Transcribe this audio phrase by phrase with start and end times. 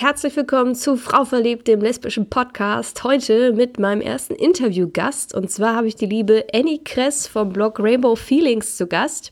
[0.00, 3.04] Herzlich willkommen zu Frau Verliebt, dem lesbischen Podcast.
[3.04, 5.34] Heute mit meinem ersten Interviewgast.
[5.34, 9.30] Und zwar habe ich die liebe Annie Kress vom Blog Rainbow Feelings zu Gast.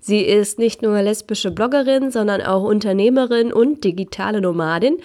[0.00, 4.98] Sie ist nicht nur lesbische Bloggerin, sondern auch Unternehmerin und digitale Nomadin.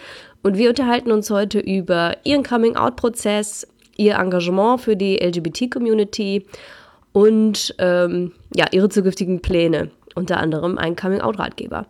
[0.44, 6.46] Und wir unterhalten uns heute über ihren Coming-out-Prozess, ihr Engagement für die LGBT-Community
[7.14, 9.92] und ähm, ja, ihre zukünftigen Pläne.
[10.16, 11.86] Unter anderem ein Coming-out-Ratgeber.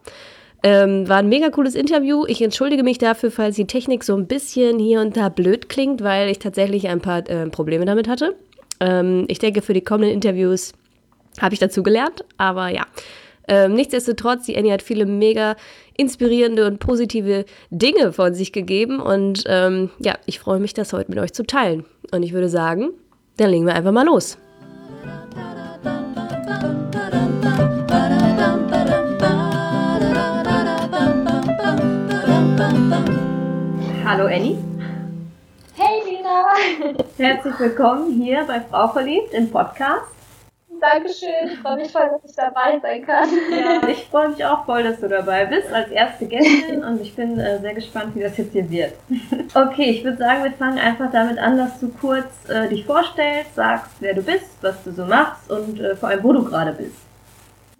[0.61, 2.25] Ähm, war ein mega cooles Interview.
[2.27, 6.03] Ich entschuldige mich dafür, falls die Technik so ein bisschen hier und da blöd klingt,
[6.03, 8.35] weil ich tatsächlich ein paar äh, Probleme damit hatte.
[8.79, 10.73] Ähm, ich denke, für die kommenden Interviews
[11.39, 12.85] habe ich dazu gelernt, aber ja.
[13.47, 15.55] Ähm, nichtsdestotrotz, die Annie hat viele mega
[15.97, 21.09] inspirierende und positive Dinge von sich gegeben und ähm, ja, ich freue mich, das heute
[21.09, 21.83] mit euch zu teilen.
[22.11, 22.91] Und ich würde sagen,
[23.37, 24.37] dann legen wir einfach mal los.
[34.09, 34.57] Hallo Annie.
[35.75, 36.47] Hey Lina.
[37.15, 40.07] Herzlich willkommen hier bei Frau Verliebt im Podcast.
[40.81, 43.29] Dankeschön, ich freue mich voll, dass ich dabei sein kann.
[43.51, 47.15] Ja, ich freue mich auch voll, dass du dabei bist als erste Gästin und ich
[47.15, 48.93] bin äh, sehr gespannt, wie das jetzt hier wird.
[49.53, 53.53] Okay, ich würde sagen, wir fangen einfach damit an, dass du kurz äh, dich vorstellst,
[53.53, 56.71] sagst, wer du bist, was du so machst und äh, vor allem, wo du gerade
[56.71, 57.08] bist.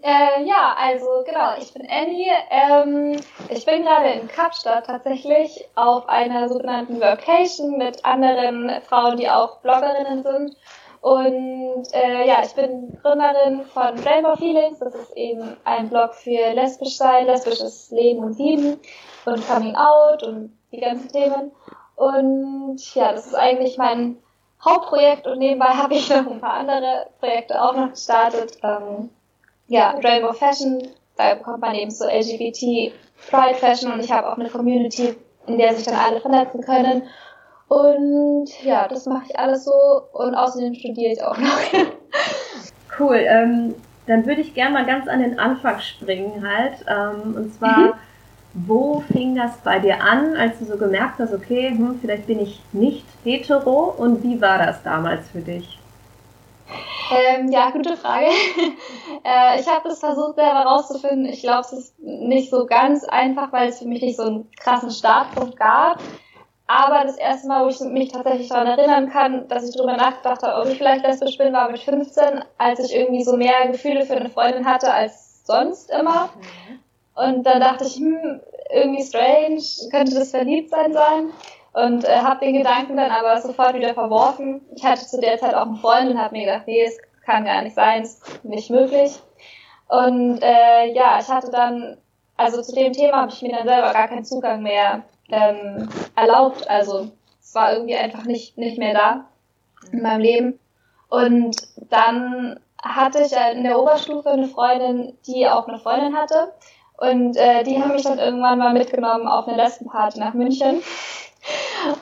[0.02, 2.32] Äh, ja, also genau, ich bin Annie.
[2.50, 3.20] Ähm,
[3.50, 9.58] ich bin gerade in Kapstadt tatsächlich auf einer sogenannten Workation mit anderen Frauen, die auch
[9.60, 10.56] Bloggerinnen sind.
[11.02, 14.80] Und äh, ja, ich bin Gründerin von Rainbow Feelings.
[14.80, 18.80] Das ist eben ein Blog für lesbisch sein, lesbisches Leben und Lieben
[19.26, 21.52] und Coming Out und die ganzen Themen.
[21.96, 24.18] Und ja, das ist eigentlich mein
[24.64, 28.58] Hauptprojekt und nebenbei habe ich noch ein paar andere Projekte auch noch gestartet.
[28.64, 29.10] Ähm,
[29.70, 30.82] ja, Rainbow Fashion,
[31.16, 32.92] da bekommt man eben so LGBT
[33.30, 35.16] Pride Fashion und ich habe auch eine Community,
[35.48, 37.04] in der sich dann alle vernetzen können.
[37.68, 41.60] Und ja, das mache ich alles so und außerdem studiere ich auch noch.
[43.00, 43.76] cool, ähm,
[44.08, 46.84] dann würde ich gerne mal ganz an den Anfang springen halt.
[46.88, 47.94] Ähm, und zwar, mhm.
[48.54, 52.40] wo fing das bei dir an, als du so gemerkt hast, okay, hm, vielleicht bin
[52.40, 55.79] ich nicht hetero und wie war das damals für dich?
[57.12, 58.28] Ähm, ja, gute Frage.
[59.24, 61.26] äh, ich habe das versucht selber rauszufinden.
[61.26, 64.52] Ich glaube, es ist nicht so ganz einfach, weil es für mich nicht so einen
[64.52, 66.00] krassen Startpunkt gab.
[66.68, 70.44] Aber das erste Mal, wo ich mich tatsächlich daran erinnern kann, dass ich darüber nachgedacht
[70.44, 74.06] habe, ob ich vielleicht lesbisch bin, war mit 15, als ich irgendwie so mehr Gefühle
[74.06, 76.30] für eine Freundin hatte als sonst immer.
[77.16, 78.40] Und dann dachte ich, hm,
[78.72, 81.32] irgendwie strange, könnte das Verliebtsein sein?
[81.74, 84.62] Und äh, habe den Gedanken dann aber sofort wieder verworfen.
[84.76, 87.46] Ich hatte zu der Zeit auch einen Freund und habe mir gedacht, nee, es kann
[87.46, 89.20] gar nicht sein, es ist nicht möglich.
[89.88, 91.98] Und äh, ja, ich hatte dann,
[92.38, 96.70] also zu dem Thema habe ich mir dann selber gar keinen Zugang mehr ähm, erlaubt.
[96.70, 97.10] Also
[97.42, 99.26] es war irgendwie einfach nicht, nicht mehr da
[99.92, 100.60] in meinem Leben.
[101.10, 101.56] Und
[101.90, 106.54] dann hatte ich in der Oberstufe eine Freundin, die auch eine Freundin hatte.
[106.98, 110.82] Und äh, die haben mich dann irgendwann mal mitgenommen auf eine Lesbenparty nach München.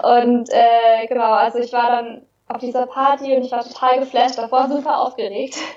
[0.03, 4.37] Und äh, genau, also ich war dann auf dieser Party und ich war total geflasht,
[4.37, 5.57] davor super aufgeregt.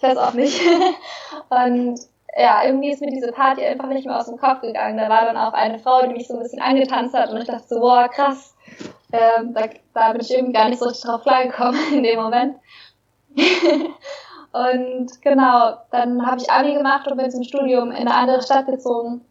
[0.00, 0.60] Ich weiß auch nicht.
[1.50, 1.98] Und
[2.36, 4.96] ja, irgendwie ist mir diese Party einfach nicht mehr aus dem Kopf gegangen.
[4.96, 7.48] Da war dann auch eine Frau, die mich so ein bisschen angetanzt hat und ich
[7.48, 8.54] dachte so, boah, krass.
[9.12, 9.62] Ähm, da,
[9.94, 12.58] da bin ich irgendwie gar nicht so richtig drauf klargekommen in dem Moment.
[14.52, 18.66] und genau, dann habe ich Abi gemacht und bin zum Studium in eine andere Stadt
[18.66, 19.24] gezogen.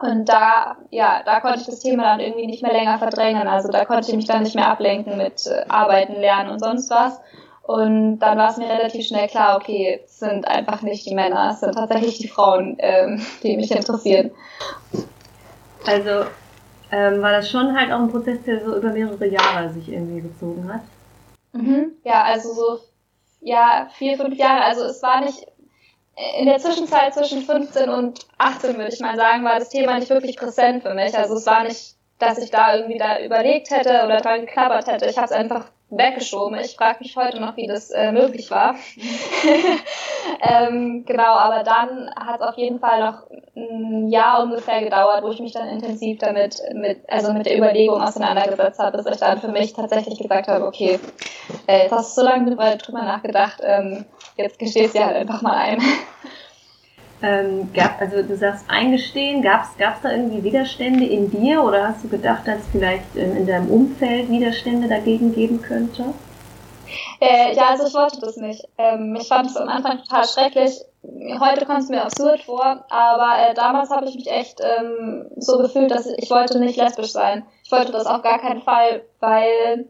[0.00, 3.46] Und da, ja, da konnte ich das Thema dann irgendwie nicht mehr länger verdrängen.
[3.46, 6.90] Also da konnte ich mich dann nicht mehr ablenken mit äh, Arbeiten, Lernen und sonst
[6.90, 7.20] was.
[7.62, 11.50] Und dann war es mir relativ schnell klar, okay, es sind einfach nicht die Männer,
[11.52, 14.30] es sind tatsächlich die Frauen, ähm, die mich interessieren.
[15.86, 16.24] Also
[16.90, 20.22] ähm, war das schon halt auch ein Prozess, der so über mehrere Jahre sich irgendwie
[20.22, 20.80] gezogen hat?
[21.52, 21.92] Mhm.
[22.04, 22.78] Ja, also so
[23.42, 24.64] ja, vier, fünf Jahre.
[24.64, 25.46] Also es war nicht
[26.38, 30.10] in der Zwischenzeit zwischen 15 und 18, würde ich mal sagen, war das Thema nicht
[30.10, 31.16] wirklich präsent für mich.
[31.16, 35.06] Also es war nicht, dass ich da irgendwie da überlegt hätte oder dran geklappert hätte.
[35.06, 36.58] Ich habe es einfach weggeschoben.
[36.60, 38.76] Ich frage mich heute noch, wie das äh, möglich war.
[40.42, 43.26] ähm, genau, aber dann hat es auf jeden Fall noch
[43.56, 48.00] ein Jahr ungefähr gedauert, wo ich mich dann intensiv damit, mit, also mit der Überlegung
[48.00, 51.00] auseinandergesetzt habe, bis ich dann für mich tatsächlich gesagt habe, okay,
[51.66, 54.04] äh, jetzt hast du so lange drüber nachgedacht, ähm,
[54.42, 55.82] jetzt gestehst du halt einfach mal ein.
[57.22, 62.02] Ähm, gab, also du sagst eingestehen, gab es da irgendwie Widerstände in dir oder hast
[62.02, 66.14] du gedacht, dass es vielleicht in, in deinem Umfeld Widerstände dagegen geben könnte?
[67.20, 68.66] Äh, ja, also ich wollte das nicht.
[68.78, 73.50] Ähm, ich fand es am Anfang total schrecklich, heute kommt es mir absurd vor, aber
[73.50, 77.12] äh, damals habe ich mich echt ähm, so gefühlt, dass ich, ich wollte nicht lesbisch
[77.12, 77.44] sein.
[77.64, 79.88] Ich wollte das auf gar keinen Fall, weil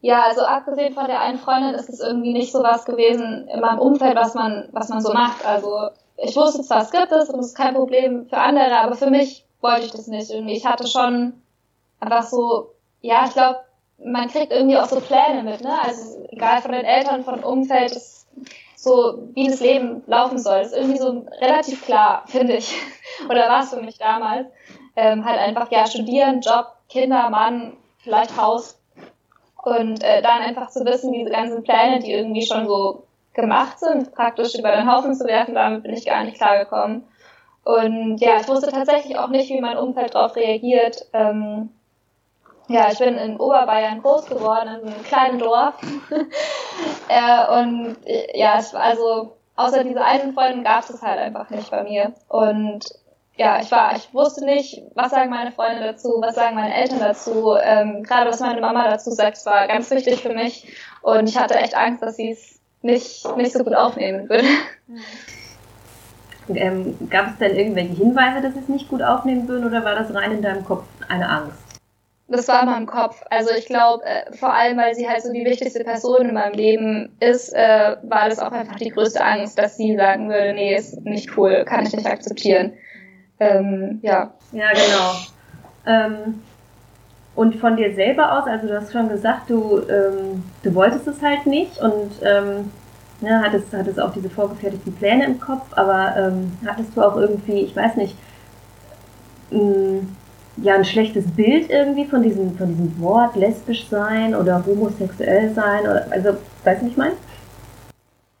[0.00, 3.60] ja, also abgesehen von der einen Freundin ist es irgendwie nicht so was gewesen in
[3.60, 5.44] meinem Umfeld, was man, was man so macht.
[5.44, 8.96] Also ich wusste zwar, es gibt es und es ist kein Problem für andere, aber
[8.96, 10.54] für mich wollte ich das nicht irgendwie.
[10.54, 11.34] Ich hatte schon
[12.00, 12.70] einfach so,
[13.02, 13.60] ja, ich glaube,
[14.02, 15.78] man kriegt irgendwie auch so Pläne mit, ne?
[15.82, 18.26] Also egal von den Eltern, von Umfeld, ist
[18.74, 20.60] so wie das Leben laufen soll.
[20.60, 22.74] Das ist irgendwie so relativ klar, finde ich.
[23.26, 24.46] Oder war es für mich damals.
[24.96, 28.79] Ähm, halt einfach, ja, studieren, Job, Kinder, Mann, vielleicht Haus.
[29.62, 33.04] Und äh, dann einfach zu wissen, diese ganzen Pläne, die irgendwie schon so
[33.34, 37.04] gemacht sind, praktisch über den Haufen zu werfen, damit bin ich gar nicht klargekommen.
[37.64, 41.06] Und ja, ich wusste tatsächlich auch nicht, wie mein Umfeld darauf reagiert.
[41.12, 41.70] Ähm,
[42.68, 45.74] ja, ich bin in Oberbayern groß geworden, in einem kleinen Dorf.
[47.08, 47.96] äh, und
[48.34, 52.12] ja, ich, also außer diese einen Freundin gab es halt einfach nicht bei mir.
[52.28, 52.86] Und
[53.40, 56.98] ja, ich war, ich wusste nicht, was sagen meine Freunde dazu, was sagen meine Eltern
[56.98, 57.56] dazu.
[57.58, 60.70] Ähm, gerade was meine Mama dazu sagt, war ganz wichtig für mich.
[61.00, 64.46] Und ich hatte echt Angst, dass sie es nicht, nicht so gut aufnehmen würde.
[66.52, 69.94] Ähm, gab es denn irgendwelche Hinweise, dass sie es nicht gut aufnehmen würden oder war
[69.94, 71.56] das rein in deinem Kopf eine Angst?
[72.26, 73.22] das war in meinem Kopf.
[73.30, 76.54] Also ich glaube, äh, vor allem, weil sie halt so die wichtigste Person in meinem
[76.54, 80.74] Leben ist, äh, war das auch einfach die größte Angst, dass sie sagen würde, nee,
[80.74, 82.72] ist nicht cool, kann ich nicht akzeptieren.
[83.40, 84.32] Ähm, ja.
[84.52, 85.14] Ja, genau.
[85.86, 86.42] Ähm,
[87.34, 91.22] und von dir selber aus, also du hast schon gesagt, du, ähm, du wolltest es
[91.22, 92.70] halt nicht und ähm,
[93.20, 97.60] ne, hattest, hattest auch diese vorgefertigten Pläne im Kopf, aber ähm, hattest du auch irgendwie,
[97.60, 98.14] ich weiß nicht,
[99.50, 100.02] mh,
[100.58, 105.82] ja ein schlechtes Bild irgendwie von diesem, von diesem Wort lesbisch sein oder homosexuell sein
[105.82, 107.14] oder also weißt du, wie ich meine?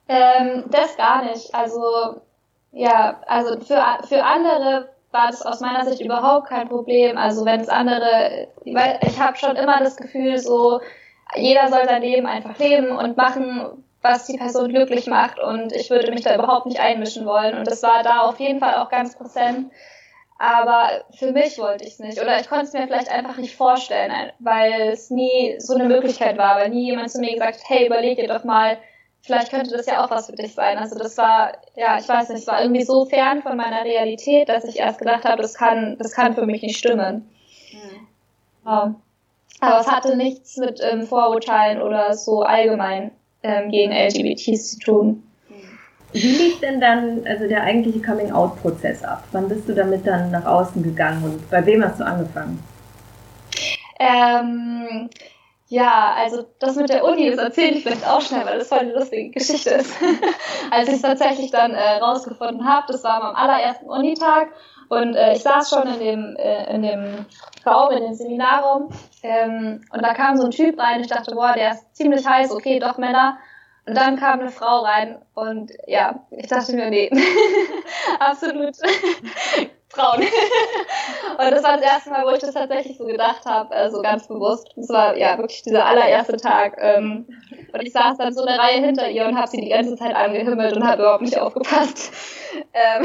[0.08, 1.54] Ähm, das gar nicht.
[1.54, 2.20] Also
[2.72, 7.18] ja, also für, für andere war das aus meiner Sicht überhaupt kein Problem.
[7.18, 10.80] Also wenn es andere, weil ich habe schon immer das Gefühl, so
[11.34, 15.90] jeder soll sein Leben einfach leben und machen, was die Person glücklich macht und ich
[15.90, 17.58] würde mich da überhaupt nicht einmischen wollen.
[17.58, 19.70] Und das war da auf jeden Fall auch ganz präsent.
[20.38, 22.18] Aber für mich wollte ich es nicht.
[22.18, 26.38] Oder ich konnte es mir vielleicht einfach nicht vorstellen, weil es nie so eine Möglichkeit
[26.38, 28.78] war, weil nie jemand zu mir gesagt hat, hey, überleg dir doch mal,
[29.22, 30.78] vielleicht könnte das ja auch was für dich sein.
[30.78, 34.48] Also das war, ja, ich weiß nicht, es war irgendwie so fern von meiner Realität,
[34.48, 37.28] dass ich erst gedacht habe, das kann, das kann für mich nicht stimmen.
[37.72, 38.06] Mhm.
[38.66, 38.94] Ja.
[39.60, 43.10] Aber es hatte nichts mit ähm, Vorurteilen oder so allgemein
[43.42, 45.22] ähm, gegen LGBTs zu tun.
[46.12, 49.22] Wie lief denn dann also der eigentliche Coming-out-Prozess ab?
[49.32, 52.62] Wann bist du damit dann nach außen gegangen und bei wem hast du angefangen?
[54.00, 55.08] Ähm,
[55.70, 58.80] ja, also das mit der Uni, das erzähle ich vielleicht auch schnell, weil das voll
[58.80, 59.94] eine lustige Geschichte ist.
[60.72, 64.48] Als ich es tatsächlich dann äh, rausgefunden habe, das war am allerersten Unitag
[64.88, 67.24] und äh, ich saß schon in dem, äh, in dem
[67.64, 68.90] Raum, in dem Seminarraum
[69.22, 72.50] ähm, und da kam so ein Typ rein, ich dachte, boah, der ist ziemlich heiß,
[72.50, 73.38] okay, doch Männer.
[73.86, 77.10] Und dann kam eine Frau rein und ja, ich dachte mir, nee,
[78.18, 78.74] absolut
[79.90, 80.20] Frauen.
[81.38, 84.00] und das war das erste Mal, wo ich das tatsächlich so gedacht habe, äh, so
[84.02, 84.68] ganz bewusst.
[84.76, 86.78] Das war ja wirklich dieser allererste Tag.
[86.80, 87.26] Ähm,
[87.72, 90.14] und ich saß dann so eine Reihe hinter ihr und habe sie die ganze Zeit
[90.14, 92.12] angehimmelt und habe überhaupt nicht aufgepasst.
[92.72, 93.04] Ähm,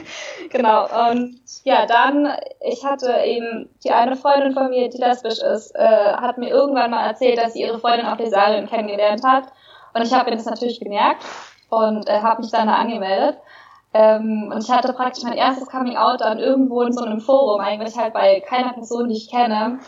[0.50, 0.86] genau.
[1.10, 6.14] Und ja, dann, ich hatte eben die eine Freundin von mir, die lesbisch ist, äh,
[6.14, 9.44] hat mir irgendwann mal erzählt, dass sie ihre Freundin auf der Desarien kennengelernt hat.
[9.92, 11.24] Und ich habe mir das natürlich gemerkt
[11.68, 13.36] und äh, habe mich dann da angemeldet.
[13.96, 17.60] Ähm, und ich hatte praktisch mein erstes Coming Out dann irgendwo in so einem Forum,
[17.60, 19.78] eigentlich halt bei keiner Person, die ich kenne,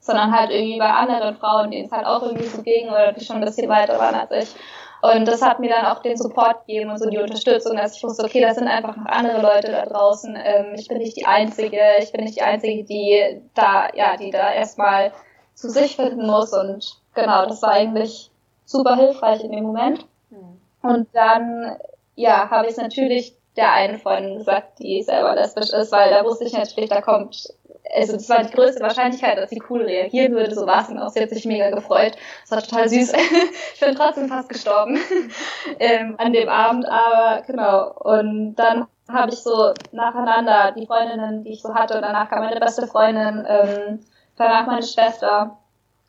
[0.00, 3.24] sondern halt irgendwie bei anderen Frauen, denen es halt auch irgendwie so ging oder die
[3.24, 4.54] schon ein bisschen weiter waren als ich.
[5.02, 8.02] Und das hat mir dann auch den Support gegeben und so die Unterstützung, dass ich
[8.04, 10.38] wusste, okay, das sind einfach noch andere Leute da draußen.
[10.42, 14.30] Ähm, ich bin nicht die Einzige, ich bin nicht die Einzige, die da, ja, die
[14.30, 15.12] da erstmal
[15.54, 16.52] zu sich finden muss.
[16.52, 18.30] Und genau, das war eigentlich
[18.64, 20.06] super hilfreich in dem Moment.
[20.30, 20.60] Mhm.
[20.82, 21.76] Und dann,
[22.14, 26.44] ja, habe ich natürlich der einen Freundin gesagt, die selber lesbisch ist, weil da wusste
[26.44, 27.48] ich natürlich, da kommt,
[27.94, 30.98] also das war die größte Wahrscheinlichkeit, dass sie cool reagieren würde, so war es und
[30.98, 31.10] auch.
[31.10, 32.16] Sie hat sich mega gefreut.
[32.42, 33.12] Das war total süß.
[33.74, 34.98] ich bin trotzdem fast gestorben
[35.78, 37.92] ähm, an dem Abend, aber genau.
[37.98, 42.60] Und dann habe ich so nacheinander die Freundinnen, die ich so hatte, danach kam meine
[42.60, 44.00] beste Freundin, ähm,
[44.36, 45.58] danach meine Schwester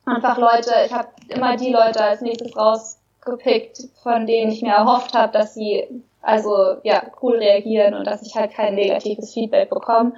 [0.05, 5.13] einfach Leute, ich habe immer die Leute als nächstes rausgepickt, von denen ich mir erhofft
[5.13, 10.13] habe, dass sie also ja cool reagieren und dass ich halt kein negatives Feedback bekomme.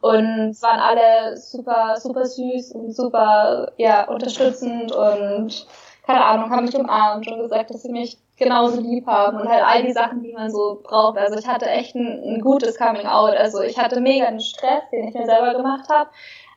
[0.00, 5.66] Und es waren alle super, super süß und super ja, unterstützend und
[6.06, 9.64] keine Ahnung, haben mich umarmt und gesagt, dass sie mich genauso lieb haben und halt
[9.64, 11.18] all die Sachen, die man so braucht.
[11.18, 13.34] Also ich hatte echt ein, ein gutes Coming Out.
[13.34, 16.10] Also ich hatte mega einen Stress, den ich mir selber gemacht habe,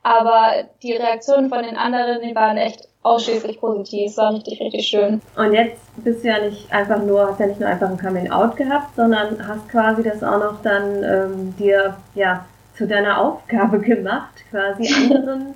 [0.03, 4.11] aber die Reaktionen von den anderen, die waren echt ausschließlich positiv.
[4.11, 5.21] Es war richtig, richtig schön.
[5.35, 8.31] Und jetzt bist du ja nicht einfach nur, hast ja nicht nur einfach ein Coming
[8.31, 13.79] Out gehabt, sondern hast quasi das auch noch dann ähm, dir ja zu deiner Aufgabe
[13.79, 15.55] gemacht, quasi anderen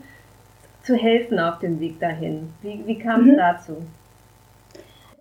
[0.84, 2.54] zu helfen auf dem Weg dahin.
[2.62, 3.38] Wie, wie kam es mhm.
[3.38, 3.78] dazu?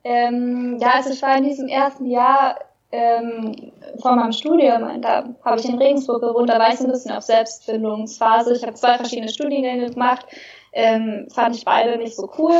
[0.05, 2.57] Ähm, ja, also ich war in diesem ersten Jahr
[2.93, 6.93] ähm, vor meinem Studium, da habe ich in Regensburg gewohnt, da war ich so ein
[6.93, 8.55] bisschen auf Selbstfindungsphase.
[8.55, 10.27] Ich habe zwei verschiedene Studiengänge gemacht,
[10.73, 12.55] ähm, fand ich beide nicht so cool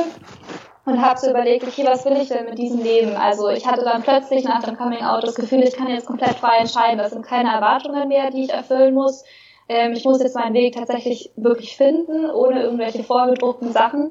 [0.87, 3.15] und habe so überlegt, okay, was will ich denn mit diesem Leben?
[3.15, 6.35] Also ich hatte dann plötzlich nach dem Coming Out das Gefühl, ich kann jetzt komplett
[6.37, 6.99] frei entscheiden.
[6.99, 9.25] Das sind keine Erwartungen mehr, die ich erfüllen muss.
[9.69, 14.11] Ähm, ich muss jetzt meinen Weg tatsächlich wirklich finden, ohne irgendwelche vorgedruckten Sachen.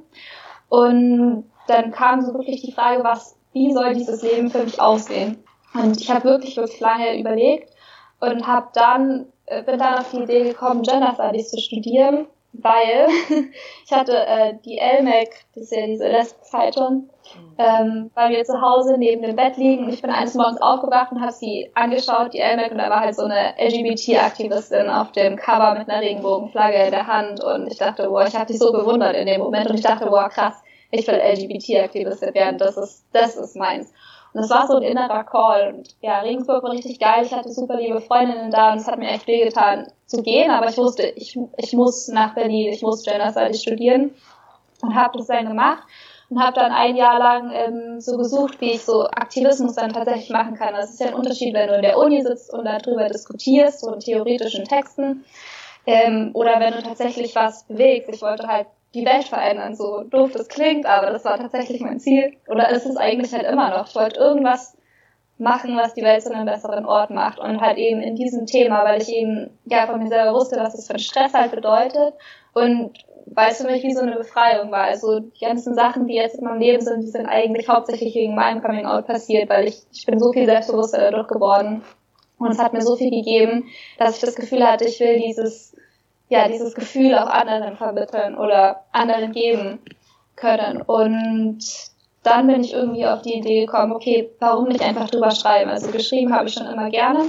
[0.69, 5.43] Und dann kam so wirklich die Frage, was, wie soll dieses Leben für mich aussehen?
[5.73, 7.73] Und ich habe wirklich, wirklich lange überlegt
[8.19, 13.07] und habe dann, äh, bin dann auf die Idee gekommen, Gender Studies zu studieren weil
[13.85, 17.09] ich hatte äh, die LMAC, das ist ja diese Lesben-Zeitung,
[17.57, 19.85] ähm, bei mir zu Hause neben dem Bett liegen.
[19.85, 23.01] Und ich bin eines Morgens aufgewacht und habe sie angeschaut, die LMAC, und da war
[23.01, 27.41] halt so eine LGBT-Aktivistin auf dem Cover mit einer Regenbogenflagge in der Hand.
[27.41, 29.69] Und ich dachte, boah, ich habe dich so bewundert in dem Moment.
[29.69, 30.55] Und ich dachte, boah, krass,
[30.91, 33.93] ich will LGBT-Aktivistin werden, das ist, das ist meins.
[34.33, 35.73] Und das war so ein innerer Call.
[35.73, 37.25] Und ja, Regensburg war richtig geil.
[37.25, 40.51] Ich hatte super liebe Freundinnen da und es hat mir echt wehgetan zu gehen.
[40.51, 44.11] Aber ich wusste, ich, ich muss nach Berlin, ich muss Gender Studies studieren.
[44.81, 45.83] Und habe das dann gemacht
[46.31, 50.29] und habe dann ein Jahr lang ähm, so gesucht, wie ich so Aktivismus dann tatsächlich
[50.29, 50.73] machen kann.
[50.73, 53.93] Das ist ja ein Unterschied, wenn du in der Uni sitzt und darüber diskutierst, so
[53.93, 55.25] in theoretischen Texten,
[55.85, 58.09] ähm, oder wenn du tatsächlich was bewegst.
[58.09, 61.99] Ich wollte halt die Welt verändern, so doof das klingt, aber das war tatsächlich mein
[61.99, 62.33] Ziel.
[62.47, 63.87] Oder ist es eigentlich halt immer noch.
[63.87, 64.77] Ich wollte irgendwas
[65.37, 67.39] machen, was die Welt zu einem besseren Ort macht.
[67.39, 70.75] Und halt eben in diesem Thema, weil ich eben ja von mir selber wusste, was
[70.75, 72.13] das für ein Stress halt bedeutet.
[72.53, 72.91] Und
[73.25, 74.83] weil es für mich wie so eine Befreiung war.
[74.83, 78.35] Also die ganzen Sachen, die jetzt in meinem Leben sind, die sind eigentlich hauptsächlich wegen
[78.35, 81.81] meinem Coming Out passiert, weil ich, ich bin so viel selbstbewusster dadurch geworden.
[82.37, 83.65] Und es hat mir so viel gegeben,
[83.99, 85.75] dass ich das Gefühl hatte, ich will dieses
[86.31, 89.79] ja, dieses Gefühl auch anderen vermitteln oder anderen geben
[90.37, 90.81] können.
[90.81, 91.59] Und
[92.23, 95.69] dann bin ich irgendwie auf die Idee gekommen, okay, warum nicht einfach drüber schreiben?
[95.69, 97.25] Also geschrieben habe ich schon immer gerne.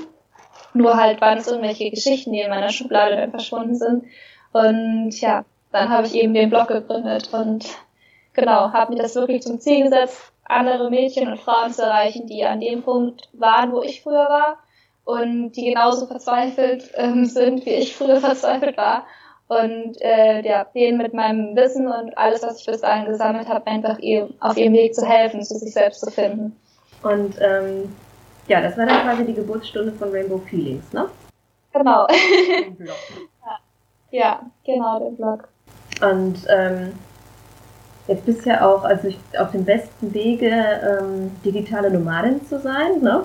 [0.72, 4.04] Nur halt waren es irgendwelche Geschichten, die in meiner Schublade dann verschwunden sind.
[4.52, 7.66] Und ja, dann habe ich eben den Blog gegründet und
[8.34, 12.44] genau, habe mir das wirklich zum Ziel gesetzt, andere Mädchen und Frauen zu erreichen, die
[12.44, 14.58] an dem Punkt waren, wo ich früher war
[15.04, 19.04] und die genauso verzweifelt ähm, sind, wie ich früher verzweifelt war.
[19.48, 23.66] Und äh, ja, denen mit meinem Wissen und alles, was ich bis dahin gesammelt habe,
[23.66, 26.56] einfach eben auf ihrem Weg zu helfen, zu sich selbst zu finden.
[27.02, 27.94] Und ähm,
[28.48, 31.08] ja, das war dann quasi die Geburtsstunde von Rainbow Feelings, ne?
[31.72, 32.06] Genau.
[32.78, 33.58] ja.
[34.10, 35.48] ja, genau, den Blog.
[36.00, 36.92] Und ähm,
[38.08, 43.00] jetzt bist du ja auch also auf dem besten Wege, ähm, digitale Nomadin zu sein,
[43.00, 43.24] ne?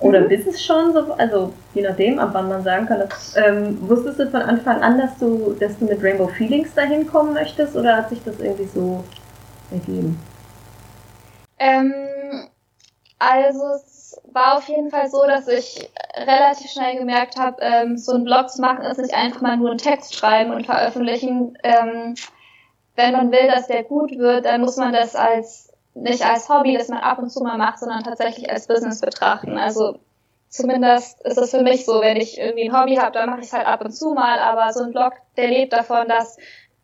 [0.00, 0.28] Oder mhm.
[0.28, 4.18] bist es schon so, also je nachdem, ab wann man sagen kann, dass, ähm, wusstest
[4.18, 7.96] du von Anfang an, dass du, dass du mit Rainbow Feelings dahin kommen möchtest oder
[7.96, 9.04] hat sich das irgendwie so
[9.70, 10.18] ergeben?
[11.58, 11.92] Ähm,
[13.18, 18.12] also es war auf jeden Fall so, dass ich relativ schnell gemerkt habe, ähm, so
[18.12, 21.58] einen Blog zu machen ist nicht einfach mal nur einen Text schreiben und veröffentlichen.
[21.62, 22.14] Ähm,
[22.96, 26.76] wenn man will, dass der gut wird, dann muss man das als nicht als Hobby,
[26.76, 29.58] das man ab und zu mal macht, sondern tatsächlich als Business betrachten.
[29.58, 29.98] Also
[30.48, 33.46] zumindest ist es für mich so, wenn ich irgendwie ein Hobby habe, dann mache ich
[33.46, 36.36] es halt ab und zu mal, aber so ein Blog, der lebt davon, dass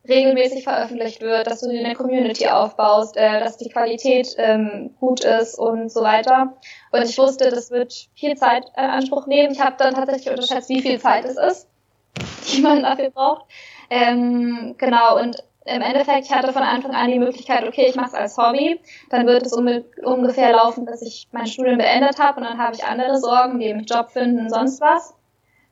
[0.08, 5.58] regelmäßig veröffentlicht wird, dass du eine Community aufbaust, äh, dass die Qualität ähm, gut ist
[5.58, 6.54] und so weiter.
[6.92, 9.52] Und ich wusste, das wird viel Zeit in Anspruch nehmen.
[9.52, 11.68] Ich habe dann tatsächlich unterschätzt, wie viel Zeit es ist,
[12.52, 13.46] die man dafür braucht.
[13.90, 18.08] Ähm, genau, und im Endeffekt, ich hatte von Anfang an die Möglichkeit, okay, ich mache
[18.08, 18.80] es als Hobby,
[19.10, 19.68] dann wird es um,
[20.02, 23.74] ungefähr laufen, dass ich mein Studium beendet habe und dann habe ich andere Sorgen, wie
[23.74, 25.14] mit Job finden, sonst was.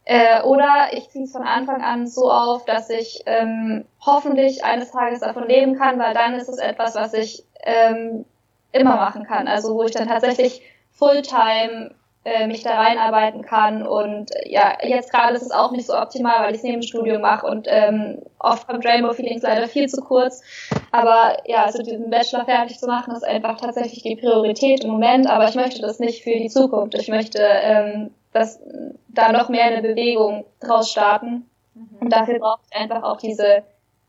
[0.05, 4.91] Äh, oder ich ziehe es von Anfang an so auf, dass ich ähm, hoffentlich eines
[4.91, 8.27] Tages davon leben kann, weil dann ist es etwas, was ich ähm,
[8.73, 9.49] immer machen kann.
[9.49, 10.61] Also wo ich dann tatsächlich
[10.91, 11.95] Fulltime
[12.25, 13.87] äh, mich da reinarbeiten kann.
[13.87, 16.83] Und ja, jetzt gerade ist es auch nicht so optimal, weil ich es neben dem
[16.83, 20.43] Studium mache und ähm, oft kommt Rainbow Feelings leider viel zu kurz.
[20.91, 25.29] Aber ja, also diesen Bachelor fertig zu machen, ist einfach tatsächlich die Priorität im Moment.
[25.29, 26.95] Aber ich möchte das nicht für die Zukunft.
[26.95, 28.61] Ich möchte ähm, dass
[29.09, 31.49] da noch mehr eine Bewegung draus starten.
[31.75, 31.99] Mhm.
[32.01, 33.63] Und dafür brauche ich einfach auch diese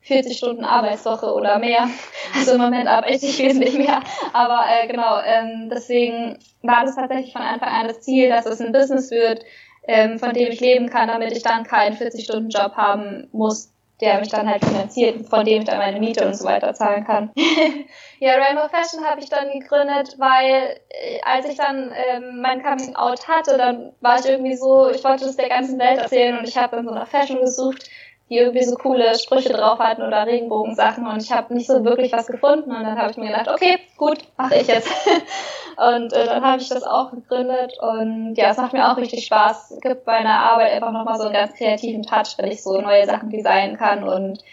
[0.06, 1.90] 40 Stunden Arbeitswoche oder mehr.
[2.36, 4.02] Also im Moment arbeite ich wesentlich mehr.
[4.34, 8.62] Aber äh, genau, ähm, deswegen war das tatsächlich von Anfang an das Ziel, dass es
[8.62, 9.44] ein Business wird,
[9.88, 13.72] ähm, von dem ich leben kann, damit ich dann keinen 40-Stunden-Job haben muss,
[14.02, 17.06] der mich dann halt finanziert, von dem ich dann meine Miete und so weiter zahlen
[17.06, 17.32] kann.
[18.20, 22.96] ja, Rainbow Fashion habe ich dann gegründet, weil äh, als ich dann ähm, mein Coming
[22.96, 26.48] Out hatte, dann war ich irgendwie so, ich wollte das der ganzen Welt erzählen und
[26.48, 27.90] ich habe dann so nach Fashion gesucht,
[28.29, 32.12] die irgendwie so coole Sprüche drauf hatten oder Regenbogensachen und ich habe nicht so wirklich
[32.12, 34.89] was gefunden und dann habe ich mir gedacht, okay, gut, mache ich jetzt.
[35.77, 39.25] und äh, dann habe ich das auch gegründet und ja, es macht mir auch richtig
[39.25, 39.72] Spaß.
[39.72, 42.82] Es gibt bei einer Arbeit einfach nochmal so einen ganz kreativen Touch, wenn ich so
[42.82, 44.44] neue Sachen designen kann und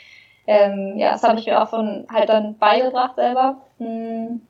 [0.47, 3.57] ähm, ja, das habe ich mir auch von halt dann beigebracht selber.
[3.79, 4.43] Hm.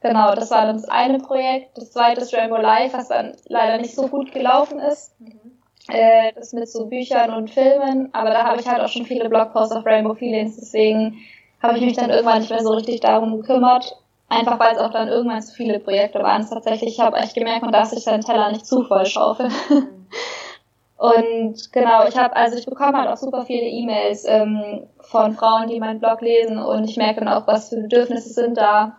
[0.00, 1.76] Genau, das war dann das eine Projekt.
[1.76, 5.18] Das zweite ist Rainbow Life, was dann leider nicht so gut gelaufen ist.
[5.20, 5.45] Mhm
[5.88, 9.28] äh, das mit so Büchern und Filmen, aber da habe ich halt auch schon viele
[9.28, 11.18] Blogposts auf Rainbow Feelings, deswegen
[11.62, 13.96] habe ich mich dann irgendwann nicht mehr so richtig darum gekümmert,
[14.28, 16.48] einfach weil es auch dann irgendwann zu viele Projekte waren.
[16.48, 19.52] Tatsächlich, ich habe echt gemerkt, man darf sich seinen Teller nicht zu voll schaufeln.
[20.98, 25.68] und genau, ich habe, also ich bekomme halt auch super viele E-Mails ähm, von Frauen,
[25.68, 28.96] die meinen Blog lesen und ich merke dann auch, was für Bedürfnisse sind da.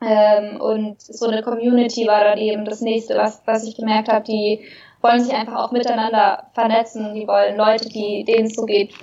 [0.00, 4.24] Ähm, und so eine Community war dann eben das nächste, was, was ich gemerkt habe,
[4.24, 4.64] die
[5.04, 7.14] wollen sich einfach auch miteinander vernetzen.
[7.14, 8.94] Die wollen Leute, die denen es so geht,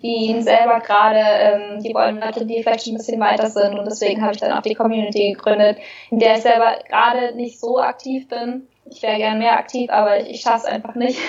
[0.00, 3.78] wie ihnen selber gerade, ähm, die wollen Leute, die vielleicht schon ein bisschen weiter sind.
[3.78, 5.78] Und deswegen habe ich dann auch die Community gegründet,
[6.10, 8.66] in der ich selber gerade nicht so aktiv bin.
[8.90, 11.18] Ich wäre gern mehr aktiv, aber ich, ich schaffe es einfach nicht.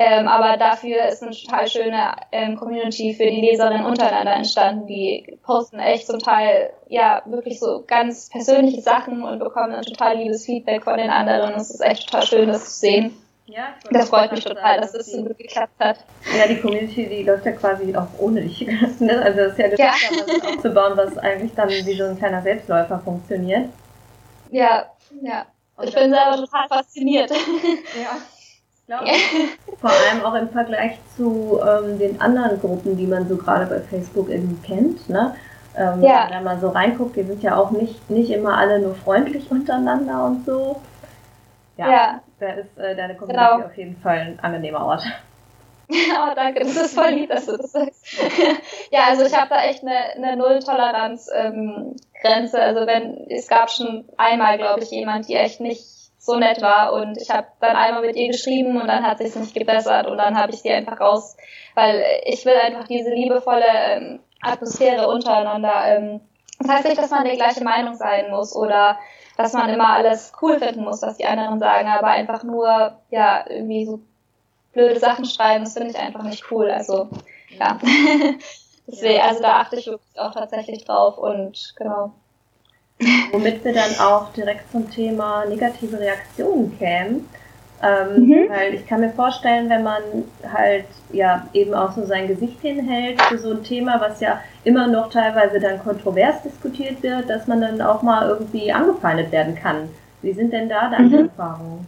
[0.00, 4.86] Ähm, aber dafür ist eine total schöne ähm, Community für die Leserinnen untereinander entstanden.
[4.86, 10.18] Die posten echt zum Teil ja wirklich so ganz persönliche Sachen und bekommen ein total
[10.18, 11.52] liebes Feedback von den anderen.
[11.54, 13.27] Es ist echt total schön, das zu sehen.
[13.48, 16.04] Ja, das freut mich total, dass es das so gut geklappt hat.
[16.36, 18.66] Ja, die Community, die läuft ja quasi auch ohne dich.
[19.00, 19.22] Ne?
[19.22, 20.18] Also es ist ja geschafft, ja.
[20.26, 23.70] was aufzubauen, was eigentlich dann wie so ein kleiner Selbstläufer funktioniert.
[24.50, 24.86] Ja,
[25.22, 25.46] ja.
[25.76, 27.30] Und ich bin selber total fasziniert.
[27.30, 28.18] Ja.
[28.86, 29.14] Glaube, ja.
[29.80, 33.80] Vor allem auch im Vergleich zu ähm, den anderen Gruppen, die man so gerade bei
[33.80, 35.08] Facebook irgendwie kennt.
[35.08, 35.34] Ne?
[35.76, 36.28] Ähm, ja.
[36.30, 40.26] Wenn man so reinguckt, die sind ja auch nicht, nicht immer alle nur freundlich untereinander
[40.26, 40.80] und so.
[41.78, 42.20] Ja, ja.
[42.40, 43.64] da ist äh, deine Community genau.
[43.64, 45.04] auf jeden Fall ein angenehmer Ort.
[45.90, 48.20] oh, danke, das ist voll lieb, dass du das sagst.
[48.90, 51.96] ja, also ich habe da echt eine, eine Null-Toleranz-Grenze.
[52.58, 55.84] Ähm, also wenn, es gab schon einmal, glaube ich, jemand, die echt nicht
[56.18, 59.34] so nett war und ich habe dann einmal mit ihr geschrieben und dann hat sich
[59.34, 61.38] nicht gebessert und dann habe ich sie einfach raus,
[61.74, 65.86] weil ich will einfach diese liebevolle ähm, Atmosphäre untereinander.
[65.86, 66.20] Ähm,
[66.58, 68.98] das heißt nicht, dass man die gleiche Meinung sein muss oder
[69.38, 73.44] dass man immer alles cool finden muss, was die anderen sagen, aber einfach nur, ja,
[73.48, 74.00] irgendwie so
[74.72, 76.68] blöde Sachen schreiben, das finde ich einfach nicht cool.
[76.68, 77.08] Also,
[77.56, 77.78] ja.
[78.88, 82.12] Deswegen, also da achte ich wirklich auch tatsächlich drauf und genau.
[83.30, 87.28] Womit wir dann auch direkt zum Thema negative Reaktionen kämen.
[87.80, 88.48] Ähm, mhm.
[88.48, 90.02] Weil ich kann mir vorstellen, wenn man
[90.52, 94.88] halt ja eben auch so sein Gesicht hinhält für so ein Thema, was ja immer
[94.88, 99.88] noch teilweise dann kontrovers diskutiert wird, dass man dann auch mal irgendwie angefeindet werden kann.
[100.22, 101.28] Wie sind denn da deine mhm.
[101.28, 101.86] Erfahrungen?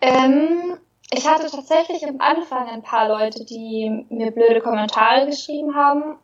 [0.00, 0.78] Ähm,
[1.10, 6.16] ich hatte tatsächlich am Anfang ein paar Leute, die mir blöde Kommentare geschrieben haben.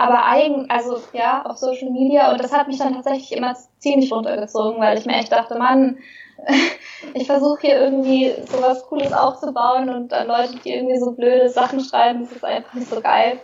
[0.00, 4.10] Aber eigen, also ja, auf Social Media und das hat mich dann tatsächlich immer ziemlich
[4.10, 5.98] runtergezogen, weil ich mir echt dachte, Mann,
[7.12, 11.80] ich versuche hier irgendwie sowas Cooles aufzubauen und dann Leute, die irgendwie so blöde Sachen
[11.80, 13.40] schreiben, das ist einfach nicht so geil.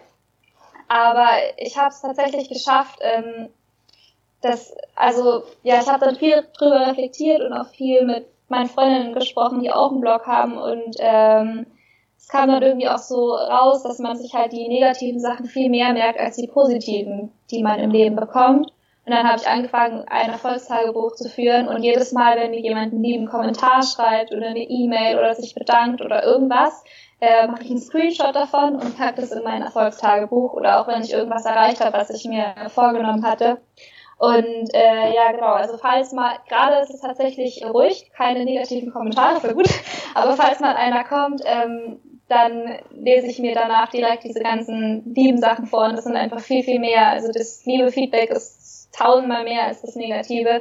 [0.88, 3.50] Aber ich habe es tatsächlich geschafft, ähm,
[4.40, 9.12] dass, also ja, ich habe dann viel drüber reflektiert und auch viel mit meinen Freundinnen
[9.12, 11.66] gesprochen, die auch einen Blog haben und ähm,
[12.26, 15.70] es kam dann irgendwie auch so raus, dass man sich halt die negativen Sachen viel
[15.70, 18.72] mehr merkt als die positiven, die man im Leben bekommt.
[19.06, 22.92] Und dann habe ich angefangen, ein Erfolgstagebuch zu führen und jedes Mal, wenn mir jemand
[22.92, 26.82] einen lieben Kommentar schreibt oder eine E-Mail oder sich bedankt oder irgendwas,
[27.20, 31.02] äh, mache ich einen Screenshot davon und packe das in mein Erfolgstagebuch oder auch wenn
[31.02, 33.58] ich irgendwas erreicht habe, was ich mir vorgenommen hatte.
[34.18, 39.40] Und äh, ja, genau, also falls mal, gerade ist es tatsächlich ruhig, keine negativen Kommentare
[39.40, 39.68] für gut,
[40.16, 45.38] aber falls mal einer kommt, ähm, dann lese ich mir danach direkt diese ganzen lieben
[45.38, 47.08] Sachen vor und das sind einfach viel, viel mehr.
[47.08, 50.60] Also das liebe Feedback ist tausendmal mehr als das Negative.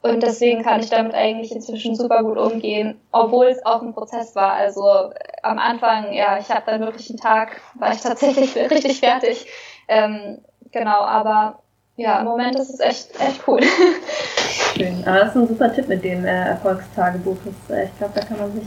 [0.00, 4.34] Und deswegen kann ich damit eigentlich inzwischen super gut umgehen, obwohl es auch ein Prozess
[4.34, 4.54] war.
[4.54, 8.98] Also äh, am Anfang, ja, ich habe dann wirklich einen Tag, war ich tatsächlich richtig
[8.98, 9.46] fertig.
[9.86, 10.38] Ähm,
[10.72, 11.60] genau, aber
[11.96, 13.60] ja, im Moment ist es echt, echt cool.
[14.76, 15.04] Schön.
[15.06, 17.36] Aber das ist ein super Tipp mit dem äh, Erfolgstagebuch.
[17.44, 18.66] Das, äh, ich glaube, da kann man sich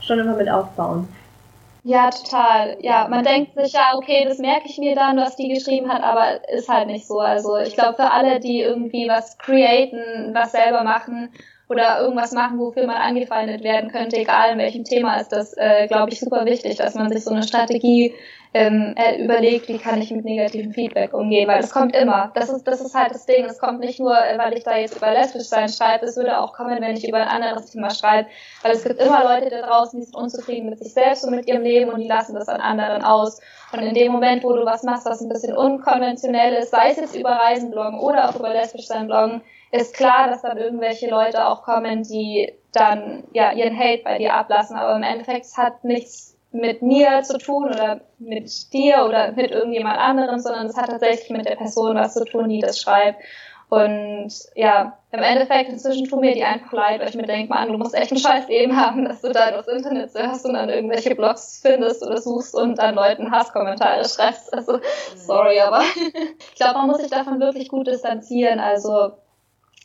[0.00, 1.08] schon immer mit aufbauen.
[1.82, 2.76] Ja, total.
[2.82, 6.02] Ja, man denkt sich ja, okay, das merke ich mir dann, was die geschrieben hat,
[6.02, 7.20] aber ist halt nicht so.
[7.20, 11.30] Also ich glaube, für alle, die irgendwie was createn, was selber machen
[11.70, 15.86] oder irgendwas machen, wofür man angefeindet werden könnte, egal in welchem Thema, ist das, äh,
[15.86, 18.12] glaube ich, super wichtig, dass man sich so eine Strategie
[18.52, 22.32] ähm, äh, überlegt, wie kann ich mit negativem Feedback umgehen, weil es kommt immer.
[22.34, 23.44] Das ist, das ist halt das Ding.
[23.44, 26.40] Es kommt nicht nur, äh, weil ich da jetzt über lesbisch sein schreibe, es würde
[26.40, 28.28] auch kommen, wenn ich über ein anderes Thema schreibe,
[28.62, 31.46] weil es gibt immer Leute da draußen, die sind unzufrieden mit sich selbst und mit
[31.46, 33.40] ihrem Leben und die lassen das an anderen aus.
[33.72, 36.96] Und in dem Moment, wo du was machst, was ein bisschen unkonventionell ist, sei es
[36.96, 41.08] jetzt über Reisen bloggen oder auch über lesbisch sein bloggen, ist klar, dass dann irgendwelche
[41.08, 44.76] Leute auch kommen, die dann ja ihren Hate bei dir ablassen.
[44.76, 49.98] Aber im Endeffekt hat nichts mit mir zu tun oder mit dir oder mit irgendjemand
[49.98, 53.22] anderem, sondern es hat tatsächlich mit der Person was zu tun, die das schreibt.
[53.68, 57.68] Und ja, im Endeffekt inzwischen tun mir die einfach leid, weil ich mir denke, man,
[57.70, 60.68] du musst echt ein scheiß Leben haben, dass du da durchs Internet surfst und dann
[60.68, 64.52] irgendwelche Blogs findest oder suchst und dann Leuten Hasskommentare schreibst.
[64.52, 64.80] Also,
[65.14, 68.58] sorry, aber ich glaube, man muss sich davon wirklich gut distanzieren.
[68.58, 69.12] Also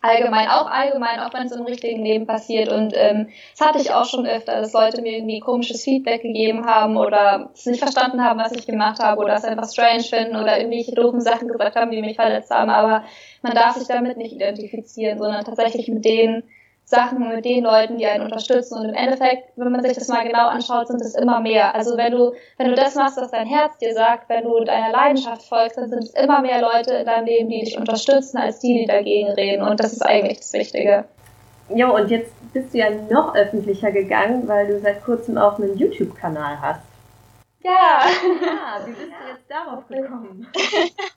[0.05, 2.69] allgemein, auch allgemein, auch wenn es im richtigen Leben passiert.
[2.69, 6.65] Und ähm, das hatte ich auch schon öfter, dass Leute mir irgendwie komisches Feedback gegeben
[6.65, 10.35] haben oder es nicht verstanden haben, was ich gemacht habe oder es einfach strange finden
[10.35, 12.69] oder irgendwelche doofen Sachen gesagt haben, die mich verletzt haben.
[12.69, 13.03] Aber
[13.41, 16.43] man darf sich damit nicht identifizieren, sondern tatsächlich mit denen
[16.85, 18.77] Sachen mit den Leuten, die einen unterstützen.
[18.77, 21.73] Und im Endeffekt, wenn man sich das mal genau anschaut, sind es immer mehr.
[21.73, 24.91] Also wenn du, wenn du das machst, was dein Herz dir sagt, wenn du deiner
[24.91, 28.59] Leidenschaft folgst, dann sind es immer mehr Leute in deinem Leben, die dich unterstützen, als
[28.59, 29.63] die, die dagegen reden.
[29.63, 31.05] Und das ist eigentlich das Wichtige.
[31.69, 35.75] Ja, und jetzt bist du ja noch öffentlicher gegangen, weil du seit kurzem auch einen
[35.77, 36.81] YouTube-Kanal hast.
[37.63, 37.71] Ja.
[37.71, 40.47] Ja, wie bist du jetzt darauf gekommen?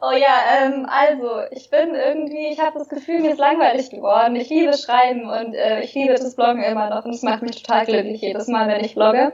[0.00, 4.36] Oh ja, ähm, also ich bin irgendwie, ich habe das Gefühl, mir ist langweilig geworden.
[4.36, 7.62] Ich liebe Schreiben und äh, ich liebe das Bloggen immer noch und es macht mich
[7.62, 9.32] total glücklich jedes Mal, wenn ich blogge.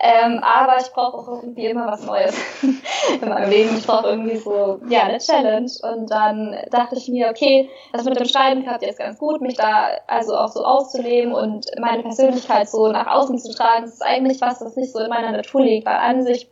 [0.00, 3.76] Ähm, aber ich brauche auch irgendwie immer was Neues in meinem Leben.
[3.76, 5.70] Ich brauche irgendwie so, ja, eine Challenge.
[5.82, 9.56] Und dann dachte ich mir, okay, das mit dem Schreiben klappt jetzt ganz gut, mich
[9.56, 13.82] da also auch so auszuleben und meine Persönlichkeit so nach außen zu tragen.
[13.82, 16.48] Das ist eigentlich was, das nicht so in meiner Natur liegt, weil an sich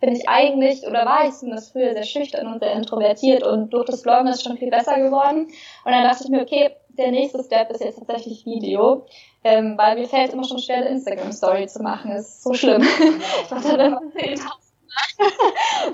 [0.00, 3.86] bin ich eigentlich, oder war ich zumindest früher sehr schüchtern und sehr introvertiert und durch
[3.86, 5.48] das Bloggen ist es schon viel besser geworden.
[5.84, 9.06] Und dann dachte ich mir, okay, der nächste Step ist jetzt tatsächlich Video,
[9.44, 12.12] ähm, weil mir fällt immer schon schwer, eine Instagram-Story zu machen.
[12.12, 12.82] Das ist so schlimm.
[13.44, 14.38] ich mache dann immer 10.000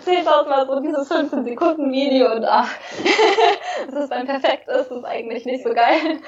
[0.05, 2.71] 10.000 Mal so dieses 15 Sekunden Video und ach,
[3.91, 6.21] dass es dann perfekt ist, ist eigentlich nicht so geil.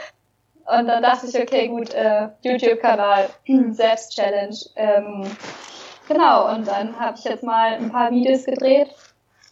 [0.67, 3.29] Und dann dachte ich, okay, gut, äh, YouTube-Kanal,
[3.71, 4.57] Selbst-Challenge.
[4.75, 5.25] Ähm,
[6.09, 8.88] Genau, und dann habe ich jetzt mal ein paar Videos gedreht.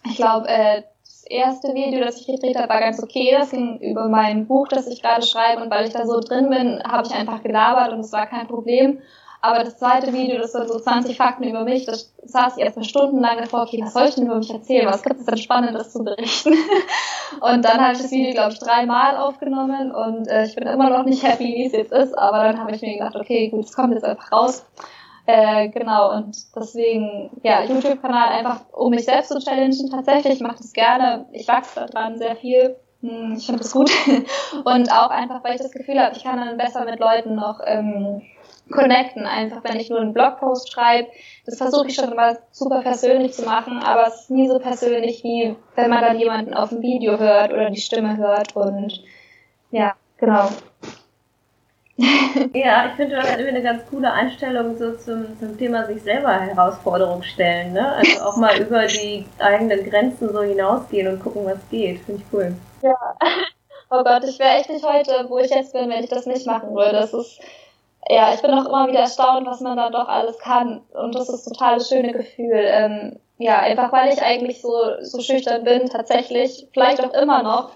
[0.06, 3.34] Ich glaube, äh, das erste Video, das ich gedreht habe, war ganz okay.
[3.36, 5.62] Das ging über mein Buch, das ich gerade schreibe.
[5.62, 8.46] Und weil ich da so drin bin, habe ich einfach gelabert und es war kein
[8.46, 9.00] Problem.
[9.44, 12.86] Aber das zweite Video, das war so 20 Fakten über mich, das saß ich erstmal
[12.86, 14.86] stundenlang davor, okay, was soll ich denn über mich erzählen?
[14.86, 16.54] Was gibt es denn Spannendes zu berichten?
[17.42, 20.88] und dann habe ich das Video, glaube ich, dreimal aufgenommen und äh, ich bin immer
[20.88, 22.16] noch nicht happy, wie es jetzt ist.
[22.16, 24.64] Aber dann habe ich mir gedacht, okay, gut, es kommt jetzt einfach raus.
[25.26, 29.90] Äh, genau, und deswegen, ja, YouTube-Kanal einfach, um mich selbst zu challengen.
[29.90, 31.26] Tatsächlich, ich mache das gerne.
[31.32, 32.76] Ich wachse daran sehr viel.
[33.00, 33.90] Hm, ich finde das gut.
[34.64, 37.60] Und auch einfach, weil ich das Gefühl habe, ich kann dann besser mit Leuten noch
[37.64, 38.22] ähm,
[38.70, 39.24] connecten.
[39.24, 41.08] Einfach, wenn ich nur einen Blogpost schreibe.
[41.46, 45.22] Das versuche ich schon immer super persönlich zu machen, aber es ist nie so persönlich,
[45.24, 48.56] wie wenn man dann jemanden auf dem Video hört oder die Stimme hört.
[48.56, 49.02] Und
[49.70, 50.48] ja, genau.
[52.54, 56.40] ja, ich finde das irgendwie eine ganz coole Einstellung so zum, zum Thema sich selber
[56.40, 57.72] Herausforderungen stellen.
[57.72, 57.92] Ne?
[57.92, 62.00] Also auch mal über die eigenen Grenzen so hinausgehen und gucken, was geht.
[62.00, 62.56] Finde ich cool.
[62.82, 62.96] Ja.
[63.90, 66.46] Oh Gott, ich wäre echt nicht heute, wo ich jetzt bin, wenn ich das nicht
[66.46, 66.92] machen würde.
[66.92, 67.38] Das ist,
[68.08, 70.80] ja, ich bin auch immer wieder erstaunt, was man dann doch alles kann.
[70.94, 72.56] Und das ist total das schöne Gefühl.
[72.56, 77.70] Ähm, ja, einfach weil ich eigentlich so, so schüchtern bin, tatsächlich, vielleicht auch immer noch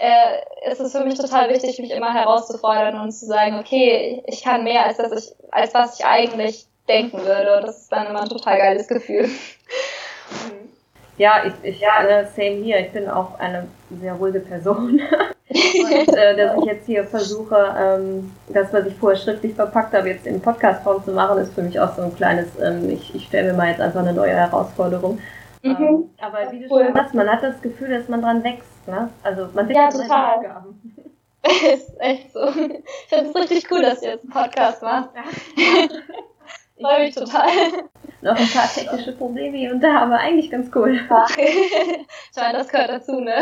[0.00, 4.42] äh, ist es für mich total wichtig, mich immer herauszufordern und zu sagen, okay, ich
[4.42, 7.58] kann mehr, als, dass ich, als was ich eigentlich denken würde.
[7.58, 9.28] Und das ist dann immer ein total geiles Gefühl.
[11.18, 12.80] Ja, ich, ich ja, äh, same hier.
[12.80, 13.68] Ich bin auch eine
[14.00, 15.00] sehr ruhige Person.
[15.50, 20.08] und äh, dass ich jetzt hier versuche, ähm, das, was ich vorher schriftlich verpackt habe,
[20.08, 23.26] jetzt in Podcast-Form zu machen, ist für mich auch so ein kleines, ähm, ich, ich
[23.26, 25.18] stelle mir mal jetzt einfach eine neue Herausforderung.
[25.62, 25.76] Mhm.
[25.78, 26.84] Ähm, aber wie du cool.
[26.84, 28.88] schon sagst, man hat das Gefühl, dass man dran wächst.
[28.88, 29.10] Ne?
[29.22, 30.36] Also man ja, total.
[30.36, 31.02] Aufgaben.
[31.74, 32.48] ist echt so.
[32.48, 35.10] Ich finde es richtig cool, dass du jetzt einen Podcast machst.
[35.14, 35.22] Ja.
[36.80, 37.48] Freue mich total.
[38.22, 40.94] Noch ein paar technische Probleme hier und da, aber eigentlich ganz cool.
[41.36, 43.34] ich meine, das gehört dazu, ne?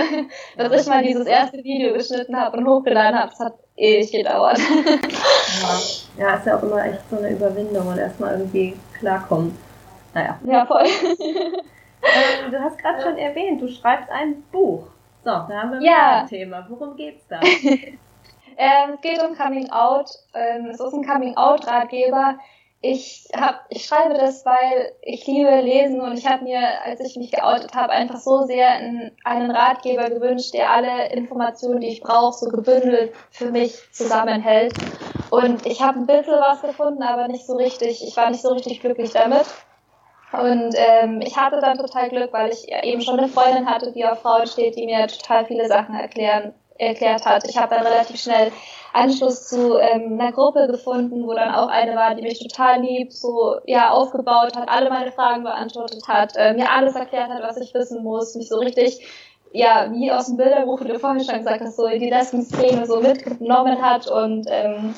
[0.57, 4.59] Dass ich mal dieses erste Video geschnitten habe und hochgeladen habe, das hat ewig gedauert.
[6.19, 6.25] Ja.
[6.25, 9.57] ja, ist ja auch immer echt so eine Überwindung und erstmal irgendwie klarkommen.
[10.15, 10.39] Naja.
[10.47, 10.87] Ja, voll.
[12.03, 14.87] Ähm, du hast gerade schon erwähnt, du schreibst ein Buch.
[15.25, 16.21] So, da haben wir ja.
[16.21, 16.67] ein Thema.
[16.69, 17.41] Worum geht's da?
[18.57, 20.11] ähm, es geht um Coming Out.
[20.35, 22.39] Ähm, es ist ein Coming Out Ratgeber.
[22.81, 27.17] Ich hab, ich schreibe das, weil ich liebe Lesen und ich habe mir, als ich
[27.17, 32.01] mich geoutet habe, einfach so sehr einen, einen Ratgeber gewünscht, der alle Informationen, die ich
[32.01, 34.75] brauche, so gebündelt für mich zusammenhält.
[35.31, 38.07] Und ich habe ein bisschen was gefunden, aber nicht so richtig.
[38.07, 39.45] Ich war nicht so richtig glücklich damit.
[40.33, 44.05] Und ähm, ich hatte dann total Glück, weil ich eben schon eine Freundin hatte, die
[44.05, 47.49] auf Frauen steht, die mir total viele Sachen erklären, erklärt hat.
[47.49, 48.53] Ich habe dann relativ schnell
[48.93, 53.13] Anschluss zu ähm, einer Gruppe gefunden, wo dann auch eine war, die mich total lieb
[53.13, 57.57] so ja aufgebaut hat, alle meine Fragen beantwortet hat, äh, mir alles erklärt hat, was
[57.59, 59.01] ich wissen muss, mich so richtig
[59.53, 62.87] ja wie aus dem Bilderbuch, wie du vorhin schon gesagt hast, so in die Lesben-Szene
[62.87, 64.95] so mitgenommen hat und ähm,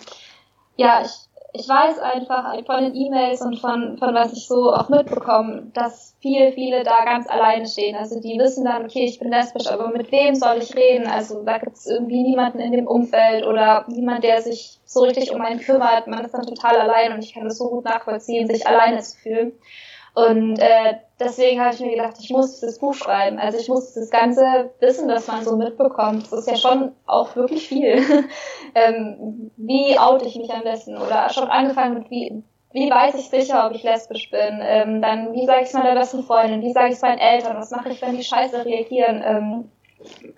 [0.76, 4.88] ja, ich ich weiß einfach von den E-Mails und von, von was ich so auch
[4.88, 7.96] mitbekomme, dass viele, viele da ganz alleine stehen.
[7.96, 11.08] Also die wissen dann, okay, ich bin lesbisch, aber mit wem soll ich reden?
[11.08, 15.32] Also da gibt es irgendwie niemanden in dem Umfeld oder niemand, der sich so richtig
[15.32, 16.06] um einen kümmert.
[16.06, 19.16] Man ist dann total allein und ich kann das so gut nachvollziehen, sich alleine zu
[19.18, 19.52] fühlen.
[20.14, 23.38] Und äh, deswegen habe ich mir gedacht, ich muss dieses Buch schreiben.
[23.38, 27.36] Also ich muss das ganze Wissen, das man so mitbekommt, das ist ja schon auch
[27.36, 28.02] wirklich viel.
[28.74, 30.96] ähm, wie oute ich mich am besten?
[30.96, 32.42] Oder schon angefangen mit wie,
[32.72, 34.60] wie weiß ich sicher, ob ich lesbisch bin?
[34.62, 36.62] Ähm, dann, wie sage ich es meiner besten Freundin?
[36.62, 37.56] Wie sage ich es meinen Eltern?
[37.56, 39.22] Was mache ich, wenn die scheiße reagieren?
[39.24, 39.70] Ähm,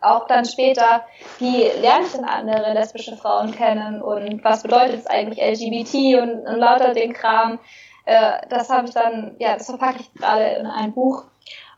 [0.01, 1.05] auch dann später,
[1.39, 6.47] wie lerne ich denn andere lesbische Frauen kennen und was bedeutet es eigentlich LGBT und,
[6.47, 7.59] und lauter den Kram.
[8.05, 11.25] Äh, das habe ich dann, ja, das verpacke ich gerade in ein Buch.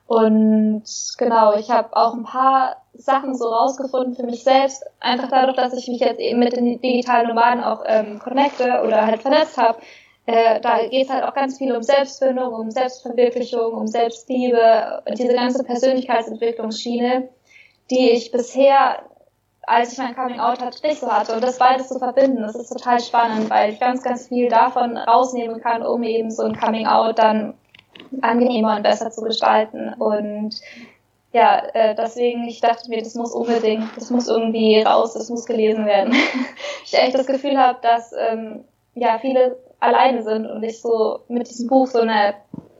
[0.07, 0.85] Und
[1.17, 5.73] genau, ich habe auch ein paar Sachen so rausgefunden für mich selbst, einfach dadurch, dass
[5.73, 9.79] ich mich jetzt eben mit den digitalen Nomaden auch ähm, connecte oder halt vernetzt habe.
[10.27, 15.35] Äh, da geht es halt auch ganz viel um Selbstfindung, um Selbstverwirklichung, um Selbstliebe, diese
[15.35, 17.29] ganze Persönlichkeitsentwicklungsschiene,
[17.91, 19.03] die ich bisher
[19.67, 21.35] als ich mein Coming Out hatte, nicht so hatte.
[21.35, 24.97] Und das beides zu verbinden, das ist total spannend, weil ich ganz, ganz viel davon
[24.97, 27.55] rausnehmen kann, um eben so ein Coming Out dann
[28.23, 29.95] angenehmer und besser zu gestalten.
[29.95, 30.61] Und
[31.33, 35.47] ja, äh, deswegen, ich dachte mir, das muss unbedingt, das muss irgendwie raus, das muss
[35.47, 36.15] gelesen werden.
[36.85, 41.49] ich echt das Gefühl habe, dass ähm, ja viele alleine sind und ich so mit
[41.49, 42.35] diesem Buch so eine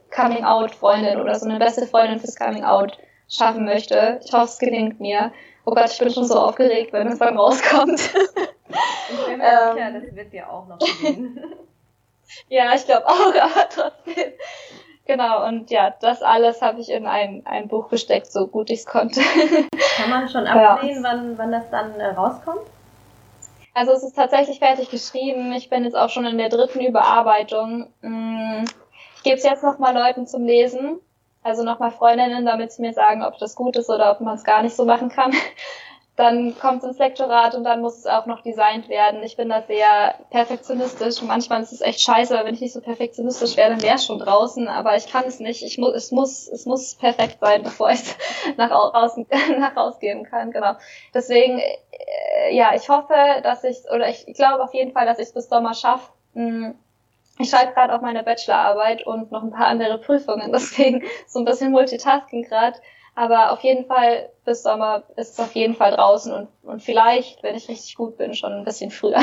[0.09, 4.19] Coming Out Freundin oder so eine beste Freundin fürs Coming Out schaffen möchte.
[4.23, 5.31] Ich hoffe, es gelingt mir.
[5.65, 7.99] Oh Gott, ich bin schon so aufgeregt, wenn es dann rauskommt.
[7.99, 11.43] Ich bin mir ähm, sicher, das wird dir auch noch gelingen.
[12.49, 14.33] ja, ich glaube auch, aber trotzdem.
[15.07, 18.79] Genau, und ja, das alles habe ich in ein, ein Buch gesteckt, so gut ich
[18.79, 19.21] es konnte.
[19.97, 21.03] Kann man schon absehen, ja.
[21.03, 22.61] wann, wann das dann äh, rauskommt?
[23.75, 25.51] Also es ist tatsächlich fertig geschrieben.
[25.53, 27.91] Ich bin jetzt auch schon in der dritten Überarbeitung.
[28.01, 28.63] Mm,
[29.17, 31.01] ich gebe es jetzt nochmal Leuten zum Lesen
[31.45, 34.43] also nochmal Freundinnen, damit sie mir sagen, ob das gut ist oder ob man es
[34.43, 35.31] gar nicht so machen kann.
[36.15, 39.21] Dann kommt es ins Lektorat und dann muss es auch noch designt werden.
[39.21, 41.21] Ich bin da sehr perfektionistisch.
[41.21, 44.19] Manchmal ist es echt scheiße, wenn ich nicht so perfektionistisch wäre, dann wäre es schon
[44.19, 44.69] draußen.
[44.69, 45.61] Aber ich kann es nicht.
[45.61, 48.15] Ich muss, es muss, es muss perfekt sein, bevor ich es
[48.57, 49.27] nach außen,
[49.59, 50.51] nach rausgeben kann.
[50.51, 50.75] Genau.
[51.13, 55.27] Deswegen, äh, ja, ich hoffe, dass ich, oder ich glaube auf jeden Fall, dass ich
[55.27, 56.75] es bis Sommer schaffe, hm,
[57.37, 61.45] ich schreibe gerade auch meine Bachelorarbeit und noch ein paar andere Prüfungen, deswegen so ein
[61.45, 62.77] bisschen Multitasking gerade.
[63.17, 67.41] Aber auf jeden Fall bis Sommer ist es auf jeden Fall draußen und, und vielleicht,
[67.43, 69.21] wenn ich richtig gut bin, schon ein bisschen früher.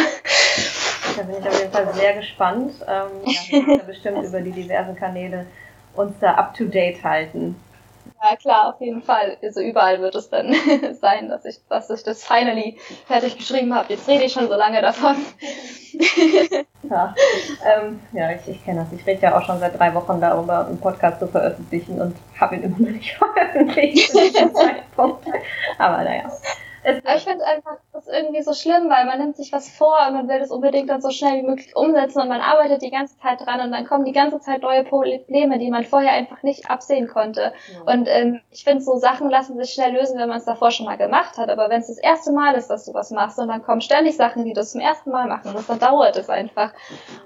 [1.17, 2.73] Da bin ich auf jeden Fall sehr gespannt.
[2.89, 5.47] Ähm, ja, ja bestimmt über die diversen Kanäle
[5.95, 7.55] uns da up to date halten.
[8.23, 9.37] Ja, klar, auf jeden Fall.
[9.43, 10.55] Also überall wird es dann
[11.01, 13.93] sein, dass ich, dass ich das finally fertig geschrieben habe.
[13.93, 15.17] Jetzt rede ich schon so lange davon.
[16.89, 17.15] ja,
[17.67, 18.93] ähm, ja ich, ich kenne das.
[18.93, 22.55] Ich rede ja auch schon seit drei Wochen darüber, einen Podcast zu veröffentlichen und habe
[22.55, 24.15] ihn immer noch nicht veröffentlicht.
[25.79, 26.31] Aber naja.
[26.85, 30.29] Ich finde einfach das irgendwie so schlimm, weil man nimmt sich was vor und man
[30.29, 33.41] will das unbedingt dann so schnell wie möglich umsetzen und man arbeitet die ganze Zeit
[33.41, 37.07] dran und dann kommen die ganze Zeit neue Probleme, die man vorher einfach nicht absehen
[37.07, 37.53] konnte.
[37.73, 37.93] Ja.
[37.93, 40.87] Und ähm, ich finde, so Sachen lassen sich schnell lösen, wenn man es davor schon
[40.87, 41.51] mal gemacht hat.
[41.51, 44.17] Aber wenn es das erste Mal ist, dass du was machst und dann kommen ständig
[44.17, 46.73] Sachen, die du zum ersten Mal machen musst, dann dauert es einfach.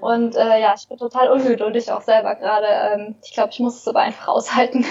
[0.01, 2.67] Und äh, ja, ich bin total ungeduldig auch selber gerade.
[2.67, 4.85] Ähm, ich glaube, ich muss es aber einfach aushalten.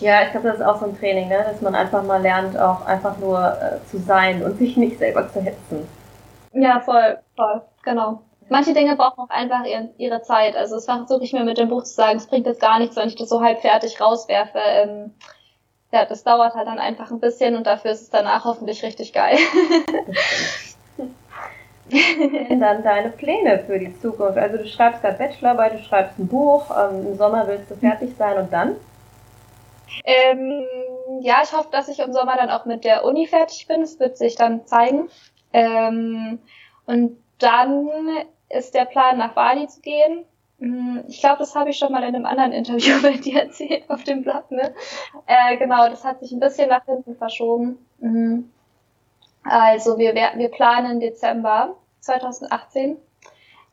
[0.00, 1.44] ja, ich glaube, das ist auch so ein Training, ne?
[1.48, 5.30] dass man einfach mal lernt, auch einfach nur äh, zu sein und sich nicht selber
[5.32, 5.86] zu hetzen.
[6.52, 8.22] Ja, voll, voll, genau.
[8.48, 9.62] Manche Dinge brauchen auch einfach
[9.96, 10.56] ihre Zeit.
[10.56, 12.96] Also es versuche ich mir mit dem Buch zu sagen, es bringt jetzt gar nichts,
[12.96, 14.58] wenn ich das so halb fertig rauswerfe.
[14.58, 15.14] Ähm,
[15.92, 19.12] ja, das dauert halt dann einfach ein bisschen und dafür ist es danach hoffentlich richtig
[19.12, 19.38] geil.
[21.90, 24.38] denn dann deine Pläne für die Zukunft?
[24.38, 28.10] Also du schreibst gerade Bachelorarbeit, du schreibst ein Buch, ähm, im Sommer willst du fertig
[28.16, 28.76] sein und dann?
[30.04, 30.64] Ähm,
[31.20, 33.80] ja, ich hoffe, dass ich im Sommer dann auch mit der Uni fertig bin.
[33.80, 35.08] Das wird sich dann zeigen.
[35.52, 36.38] Ähm,
[36.86, 37.88] und dann
[38.48, 40.24] ist der Plan, nach Bali zu gehen.
[40.58, 43.88] Hm, ich glaube, das habe ich schon mal in einem anderen Interview bei dir erzählt
[43.88, 44.50] auf dem Blog.
[44.50, 44.74] Ne?
[45.26, 47.78] Äh, genau, das hat sich ein bisschen nach hinten verschoben.
[47.98, 48.50] Mhm.
[49.42, 52.98] Also wir, wir planen Dezember 2018.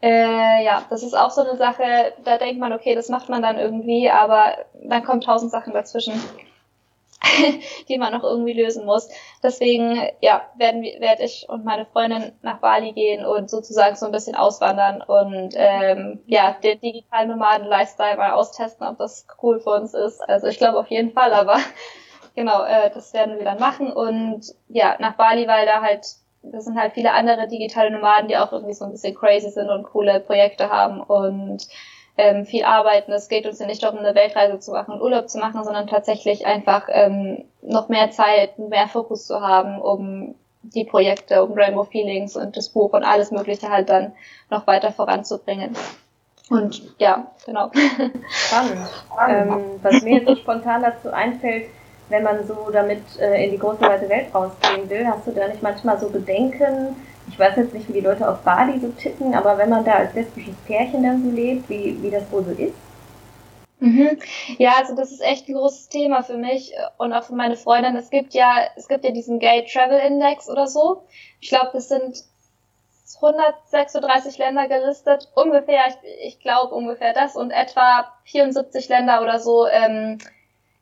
[0.02, 3.42] Äh, ja, das ist auch so eine Sache, da denkt man, okay, das macht man
[3.42, 6.14] dann irgendwie, aber dann kommen tausend Sachen dazwischen,
[7.90, 9.10] die man noch irgendwie lösen muss.
[9.42, 14.12] Deswegen, ja, werden werde ich und meine Freundin nach Bali gehen und sozusagen so ein
[14.12, 19.96] bisschen auswandern und ähm, ja, den digitalen Nomaden-Lifestyle mal austesten, ob das cool für uns
[19.96, 20.22] ist.
[20.30, 21.58] Also ich glaube auf jeden Fall, aber
[22.36, 26.06] genau, äh, das werden wir dann machen und ja, nach Bali, weil da halt
[26.52, 29.70] das sind halt viele andere digitale Nomaden, die auch irgendwie so ein bisschen crazy sind
[29.70, 31.68] und coole Projekte haben und
[32.18, 33.12] ähm, viel arbeiten.
[33.12, 35.88] Es geht uns ja nicht darum, eine Weltreise zu machen und Urlaub zu machen, sondern
[35.88, 41.84] tatsächlich einfach ähm, noch mehr Zeit, mehr Fokus zu haben, um die Projekte, um Rainbow
[41.84, 44.14] Feelings und das Buch und alles Mögliche halt dann
[44.50, 45.76] noch weiter voranzubringen.
[46.50, 47.72] Und ja, genau.
[48.30, 48.88] Spannend.
[49.28, 51.70] Ähm, was mir jetzt so spontan dazu einfällt,
[52.10, 55.48] wenn man so damit äh, in die große weite Welt rausgehen will, hast du da
[55.48, 56.96] nicht manchmal so Bedenken?
[57.30, 59.93] Ich weiß jetzt nicht, wie die Leute auf Bali so ticken, aber wenn man da
[59.93, 62.74] als lesbisches Pärchen dann so lebt, wie, wie das wohl so ist?
[63.80, 64.17] Mhm.
[64.58, 67.96] Ja, also das ist echt ein großes Thema für mich und auch für meine Freundin.
[67.96, 71.04] Es gibt ja, es gibt ja diesen Gay Travel Index oder so.
[71.41, 72.24] Ich glaube, das sind
[73.22, 79.67] 136 Länder gelistet, ungefähr, ich, ich glaube ungefähr das und etwa 74 Länder oder so,
[79.67, 80.17] ähm,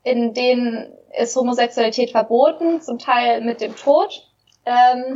[0.05, 4.27] in denen ist Homosexualität verboten, zum Teil mit dem Tod.
[4.65, 5.15] Ähm,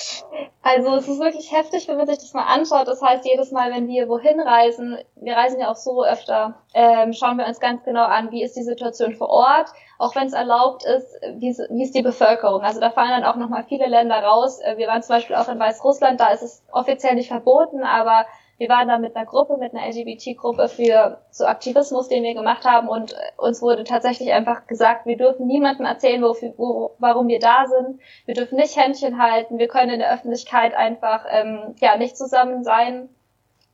[0.62, 2.86] also es ist wirklich heftig, wenn man sich das mal anschaut.
[2.86, 7.12] Das heißt, jedes Mal, wenn wir wohin reisen, wir reisen ja auch so öfter, ähm,
[7.12, 10.32] schauen wir uns ganz genau an, wie ist die Situation vor Ort, auch wenn es
[10.32, 12.62] erlaubt ist, wie, wie ist die Bevölkerung.
[12.62, 14.60] Also da fallen dann auch nochmal viele Länder raus.
[14.60, 18.26] Äh, wir waren zum Beispiel auch in Weißrussland, da ist es offiziell nicht verboten, aber
[18.60, 22.66] wir waren da mit einer Gruppe, mit einer LGBT-Gruppe für so Aktivismus, den wir gemacht
[22.66, 27.38] haben und uns wurde tatsächlich einfach gesagt, wir dürfen niemandem erzählen, wofür, wo, warum wir
[27.38, 28.00] da sind.
[28.26, 29.58] Wir dürfen nicht Händchen halten.
[29.58, 33.08] Wir können in der Öffentlichkeit einfach ähm, ja nicht zusammen sein.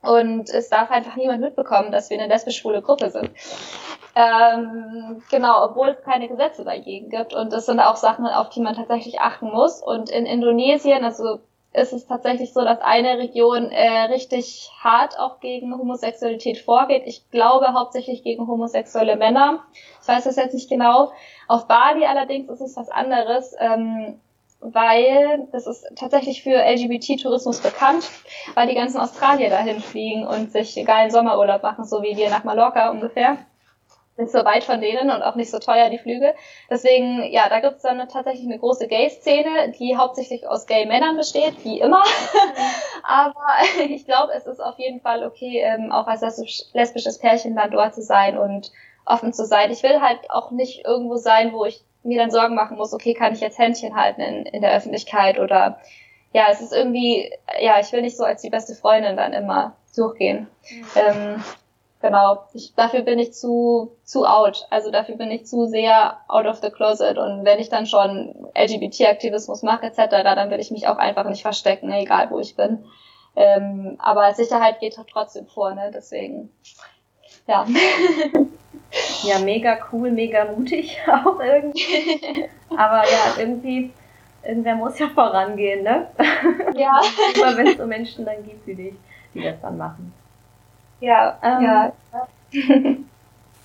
[0.01, 3.29] Und es darf einfach niemand mitbekommen, dass wir eine lesbisch-schwule Gruppe sind.
[4.15, 7.33] Ähm, genau, obwohl es keine Gesetze dagegen gibt.
[7.33, 9.83] Und das sind auch Sachen, auf die man tatsächlich achten muss.
[9.83, 11.39] Und in Indonesien, also
[11.77, 17.03] ist es tatsächlich so, dass eine Region äh, richtig hart auch gegen Homosexualität vorgeht.
[17.05, 19.63] Ich glaube hauptsächlich gegen homosexuelle Männer.
[20.01, 21.11] Ich weiß das jetzt nicht genau.
[21.47, 24.19] Auf Bali allerdings ist es was anderes, ähm,
[24.59, 28.09] weil das ist tatsächlich für LGBT-Tourismus bekannt,
[28.55, 32.43] weil die ganzen Australier dahin fliegen und sich geilen Sommerurlaub machen, so wie wir nach
[32.43, 33.37] Mallorca ungefähr
[34.17, 36.33] nicht so weit von denen und auch nicht so teuer die Flüge.
[36.69, 41.79] Deswegen, ja, da gibt's dann tatsächlich eine große Gay-Szene, die hauptsächlich aus Gay-Männern besteht, wie
[41.79, 42.03] immer.
[43.03, 43.35] Aber
[43.89, 46.21] ich glaube, es ist auf jeden Fall okay, ähm, auch als
[46.73, 48.71] lesbisches Pärchen dann dort zu sein und
[49.05, 49.71] offen zu sein.
[49.71, 53.13] Ich will halt auch nicht irgendwo sein, wo ich mir dann Sorgen machen muss, okay,
[53.13, 55.79] kann ich jetzt Händchen halten in, in der Öffentlichkeit oder
[56.33, 59.75] ja, es ist irgendwie, ja, ich will nicht so als die beste Freundin dann immer
[59.95, 60.47] durchgehen.
[60.69, 60.85] Mhm.
[60.95, 61.43] Ähm,
[62.01, 64.67] genau, ich, dafür bin ich zu, zu out.
[64.69, 67.17] Also dafür bin ich zu sehr out of the closet.
[67.17, 71.41] Und wenn ich dann schon LGBT-Aktivismus mache etc., dann will ich mich auch einfach nicht
[71.41, 72.85] verstecken, egal wo ich bin.
[73.35, 75.91] Ähm, aber Sicherheit geht trotzdem vor, ne?
[75.93, 76.49] Deswegen,
[77.47, 77.65] ja.
[79.23, 82.49] Ja, mega cool, mega mutig auch irgendwie.
[82.69, 83.91] Aber ja, irgendwie,
[84.43, 86.07] irgendwer muss ja vorangehen, ne?
[86.75, 87.01] Ja.
[87.35, 88.95] Immer wenn es so Menschen dann gibt wie dich,
[89.33, 90.13] die das dann machen.
[90.99, 91.93] Ja, ähm, ja.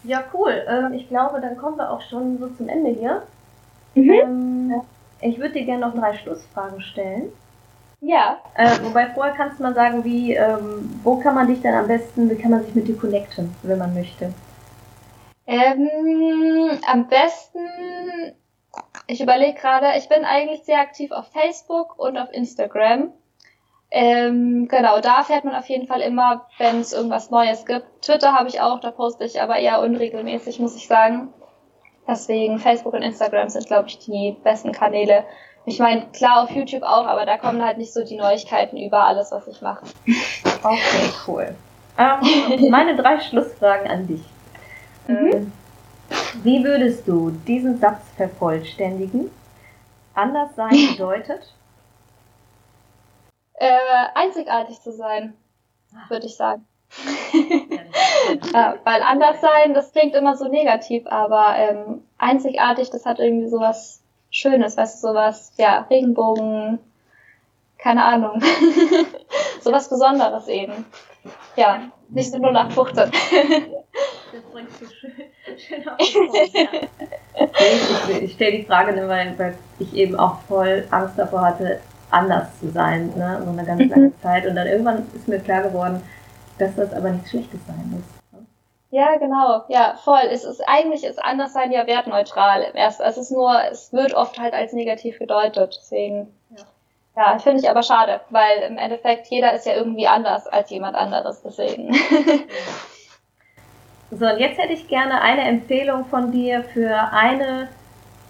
[0.05, 0.65] ja, cool.
[0.69, 3.23] Ähm, ich glaube, dann kommen wir auch schon so zum Ende hier.
[3.95, 4.11] Mhm.
[4.11, 4.83] Ähm,
[5.21, 7.33] ich würde dir gerne noch drei Schlussfragen stellen.
[8.01, 8.39] Ja.
[8.57, 11.87] Äh, wobei vorher kannst du mal sagen, wie, ähm, wo kann man dich denn am
[11.87, 14.33] besten, wie kann man sich mit dir connecten, wenn man möchte?
[15.47, 17.61] Ähm, am besten,
[19.07, 23.13] ich überlege gerade, ich bin eigentlich sehr aktiv auf Facebook und auf Instagram.
[23.95, 27.85] Ähm, genau, da fährt man auf jeden Fall immer, wenn es irgendwas Neues gibt.
[28.01, 31.29] Twitter habe ich auch, da poste ich aber eher unregelmäßig, muss ich sagen.
[32.09, 35.25] Deswegen Facebook und Instagram sind, glaube ich, die besten Kanäle.
[35.67, 39.05] Ich meine, klar auf YouTube auch, aber da kommen halt nicht so die Neuigkeiten über
[39.05, 39.85] alles, was ich mache.
[40.65, 41.55] Okay, cool.
[41.99, 44.23] Ähm, meine drei Schlussfragen an dich.
[45.09, 45.31] Mhm.
[45.33, 45.53] Ähm,
[46.45, 49.29] wie würdest du diesen Satz vervollständigen?
[50.15, 51.53] Anders sein bedeutet?
[53.55, 53.79] Äh,
[54.15, 55.35] einzigartig zu sein,
[56.09, 56.67] würde ich sagen.
[58.53, 63.49] ja, weil anders sein, das klingt immer so negativ, aber ähm, einzigartig, das hat irgendwie
[63.49, 66.79] sowas Schönes, weißt du, sowas, ja, Regenbogen,
[67.79, 68.43] keine Ahnung,
[69.61, 70.85] sowas Besonderes eben.
[71.57, 73.11] Ja, nicht so nur nach 15.
[73.11, 75.13] das bringst du schön,
[75.59, 76.67] schön auf den Punkt, ja.
[78.09, 81.81] Ich, ich stelle die Frage nur, weil, weil ich eben auch voll Angst davor hatte,
[82.13, 84.21] anders zu sein, ne, so eine ganz lange mhm.
[84.23, 84.47] Zeit.
[84.47, 86.03] Und dann irgendwann ist mir klar geworden,
[86.59, 88.03] dass das aber nichts Schlechtes sein muss.
[88.33, 88.47] Ne?
[88.91, 89.65] Ja, genau.
[89.69, 90.29] Ja, voll.
[90.31, 93.03] Es ist eigentlich ist Anderssein ja wertneutral im ersten.
[93.03, 95.79] Es ist nur, es wird oft halt als negativ gedeutet.
[95.81, 96.33] Deswegen.
[96.51, 96.65] Ja.
[97.15, 100.97] Ja, finde ich aber schade, weil im Endeffekt jeder ist ja irgendwie anders als jemand
[100.97, 101.95] anderes, deswegen.
[104.15, 107.69] So, und jetzt hätte ich gerne eine Empfehlung von dir für eine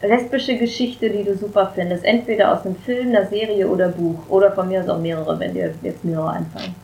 [0.03, 2.05] lesbische Geschichte, die du super findest.
[2.05, 4.29] Entweder aus einem Film, einer Serie oder Buch.
[4.29, 6.75] Oder von mir aus auch mehrere, wenn dir jetzt mehrere einfallen.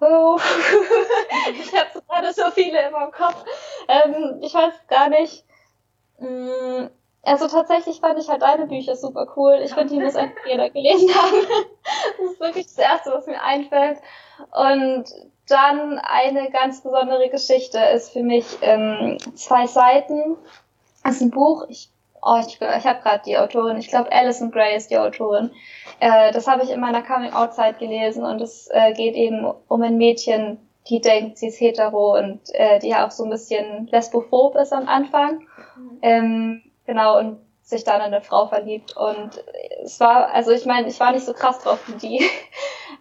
[0.00, 0.36] Oh,
[1.52, 3.44] ich habe gerade so viele in meinem Kopf.
[3.88, 5.44] Ähm, ich weiß gar nicht.
[6.18, 6.88] Mm,
[7.22, 9.60] also tatsächlich fand ich halt deine Bücher super cool.
[9.64, 11.46] Ich finde, die muss einfach jeder gelesen haben.
[12.18, 13.98] Das ist wirklich das Erste, was mir einfällt.
[14.50, 15.04] Und
[15.48, 20.36] dann eine ganz besondere Geschichte ist für mich ähm, zwei Seiten.
[21.04, 21.66] Das ist ein Buch.
[21.68, 21.91] Ich
[22.22, 25.50] oh, ich, ich habe gerade die Autorin, ich glaube Alison Gray ist die Autorin.
[26.00, 29.98] Äh, das habe ich in meiner Coming-out-Zeit gelesen und es äh, geht eben um ein
[29.98, 30.58] Mädchen,
[30.88, 34.72] die denkt, sie ist hetero und äh, die ja auch so ein bisschen lesbophob ist
[34.72, 35.40] am Anfang.
[35.76, 35.98] Mhm.
[36.02, 38.96] Ähm, genau, und sich dann in eine Frau verliebt.
[38.96, 39.44] Und
[39.82, 42.24] es war, also ich meine, ich war nicht so krass drauf wie die.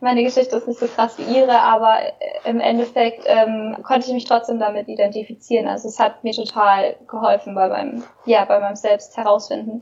[0.01, 1.99] Meine Geschichte ist nicht so krass wie ihre, aber
[2.43, 5.67] im Endeffekt ähm, konnte ich mich trotzdem damit identifizieren.
[5.67, 9.81] Also es hat mir total geholfen bei meinem, ja, bei meinem Selbst herausfinden.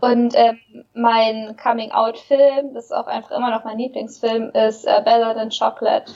[0.00, 0.58] Und ähm,
[0.94, 6.10] mein Coming-out-Film, das ist auch einfach immer noch mein Lieblingsfilm, ist äh, Better Than Chocolate.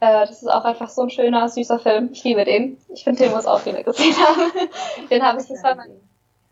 [0.00, 2.10] Äh, das ist auch einfach so ein schöner, süßer Film.
[2.12, 2.78] Ich liebe den.
[2.88, 4.50] Ich finde, den muss auch viele gesehen haben.
[5.10, 6.00] den habe ich, mein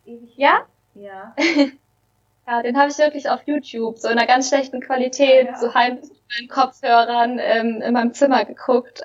[0.05, 0.37] ewig.
[0.37, 0.61] Ja?
[0.95, 1.35] Ja.
[2.49, 5.59] ja, den habe ich wirklich auf YouTube, so in einer ganz schlechten Qualität, ja, ja.
[5.59, 9.03] so heim mit meinen Kopfhörern ähm, in meinem Zimmer geguckt.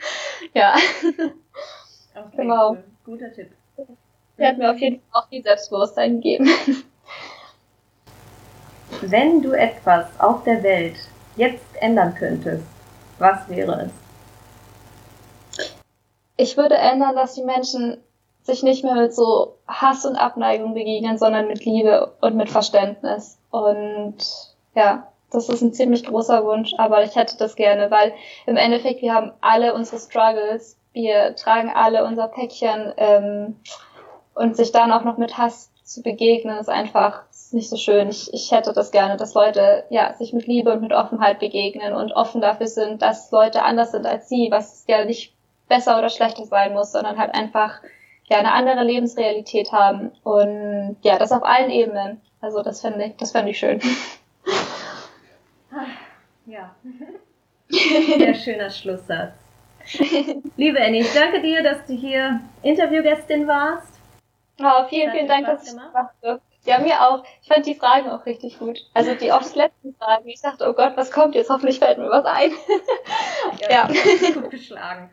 [0.54, 0.76] ja.
[2.14, 2.70] Okay, genau.
[2.70, 2.84] Cool.
[3.04, 3.50] Guter Tipp.
[4.38, 6.48] Der hat mir auf jeden Fall auch viel Selbstbewusstsein gegeben.
[9.00, 10.96] Wenn du etwas auf der Welt
[11.36, 12.64] jetzt ändern könntest,
[13.18, 13.90] was wäre
[15.56, 15.66] es?
[16.36, 17.98] Ich würde ändern, dass die Menschen
[18.44, 23.38] sich nicht mehr mit so Hass und Abneigung begegnen, sondern mit Liebe und mit Verständnis.
[23.50, 24.16] Und
[24.74, 28.12] ja, das ist ein ziemlich großer Wunsch, aber ich hätte das gerne, weil
[28.46, 33.56] im Endeffekt wir haben alle unsere Struggles, wir tragen alle unser Päckchen ähm,
[34.34, 37.22] und sich dann auch noch mit Hass zu begegnen, ist einfach
[37.52, 38.08] nicht so schön.
[38.08, 41.94] Ich, ich hätte das gerne, dass Leute ja sich mit Liebe und mit Offenheit begegnen
[41.94, 45.34] und offen dafür sind, dass Leute anders sind als sie, was ja nicht
[45.68, 47.80] besser oder schlechter sein muss, sondern halt einfach
[48.28, 52.20] ja eine andere Lebensrealität haben und ja, das auf allen Ebenen.
[52.40, 53.80] Also das finde ich, das fände ich schön.
[56.46, 56.74] Ja.
[57.68, 59.32] Sehr schöner Schlusssatz.
[60.56, 63.98] Liebe Annie, ich danke dir, dass du hier Interviewgästin warst.
[64.60, 66.42] Oh, vielen, vielen Dank, dass du gemacht hast.
[66.66, 67.24] Ja, mir auch.
[67.42, 68.78] Ich fand die Fragen auch richtig gut.
[68.94, 70.28] Also die oft letzten Fragen.
[70.28, 71.50] Ich dachte, oh Gott, was kommt jetzt?
[71.50, 72.52] Hoffentlich fällt mir was ein.
[73.60, 74.32] Ja, ja.
[74.34, 75.10] gut geschlagen.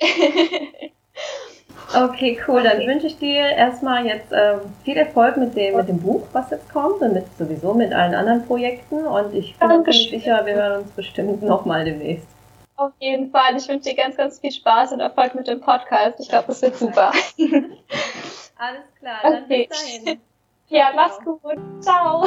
[1.94, 2.62] Okay, cool.
[2.62, 6.50] Dann wünsche ich dir erstmal jetzt ähm, viel Erfolg mit dem, mit dem Buch, was
[6.50, 9.04] jetzt kommt und mit, sowieso mit allen anderen Projekten.
[9.04, 12.26] Und ich bin mir sicher, wir hören uns bestimmt nochmal demnächst.
[12.76, 13.56] Auf jeden Fall.
[13.56, 16.18] Ich wünsche dir ganz, ganz viel Spaß und Erfolg mit dem Podcast.
[16.18, 17.12] Ich glaube, das wird super.
[18.56, 19.68] Alles klar, dann okay.
[19.68, 20.20] bis dahin.
[20.68, 21.58] Ja, mach's gut.
[21.80, 22.26] Ciao.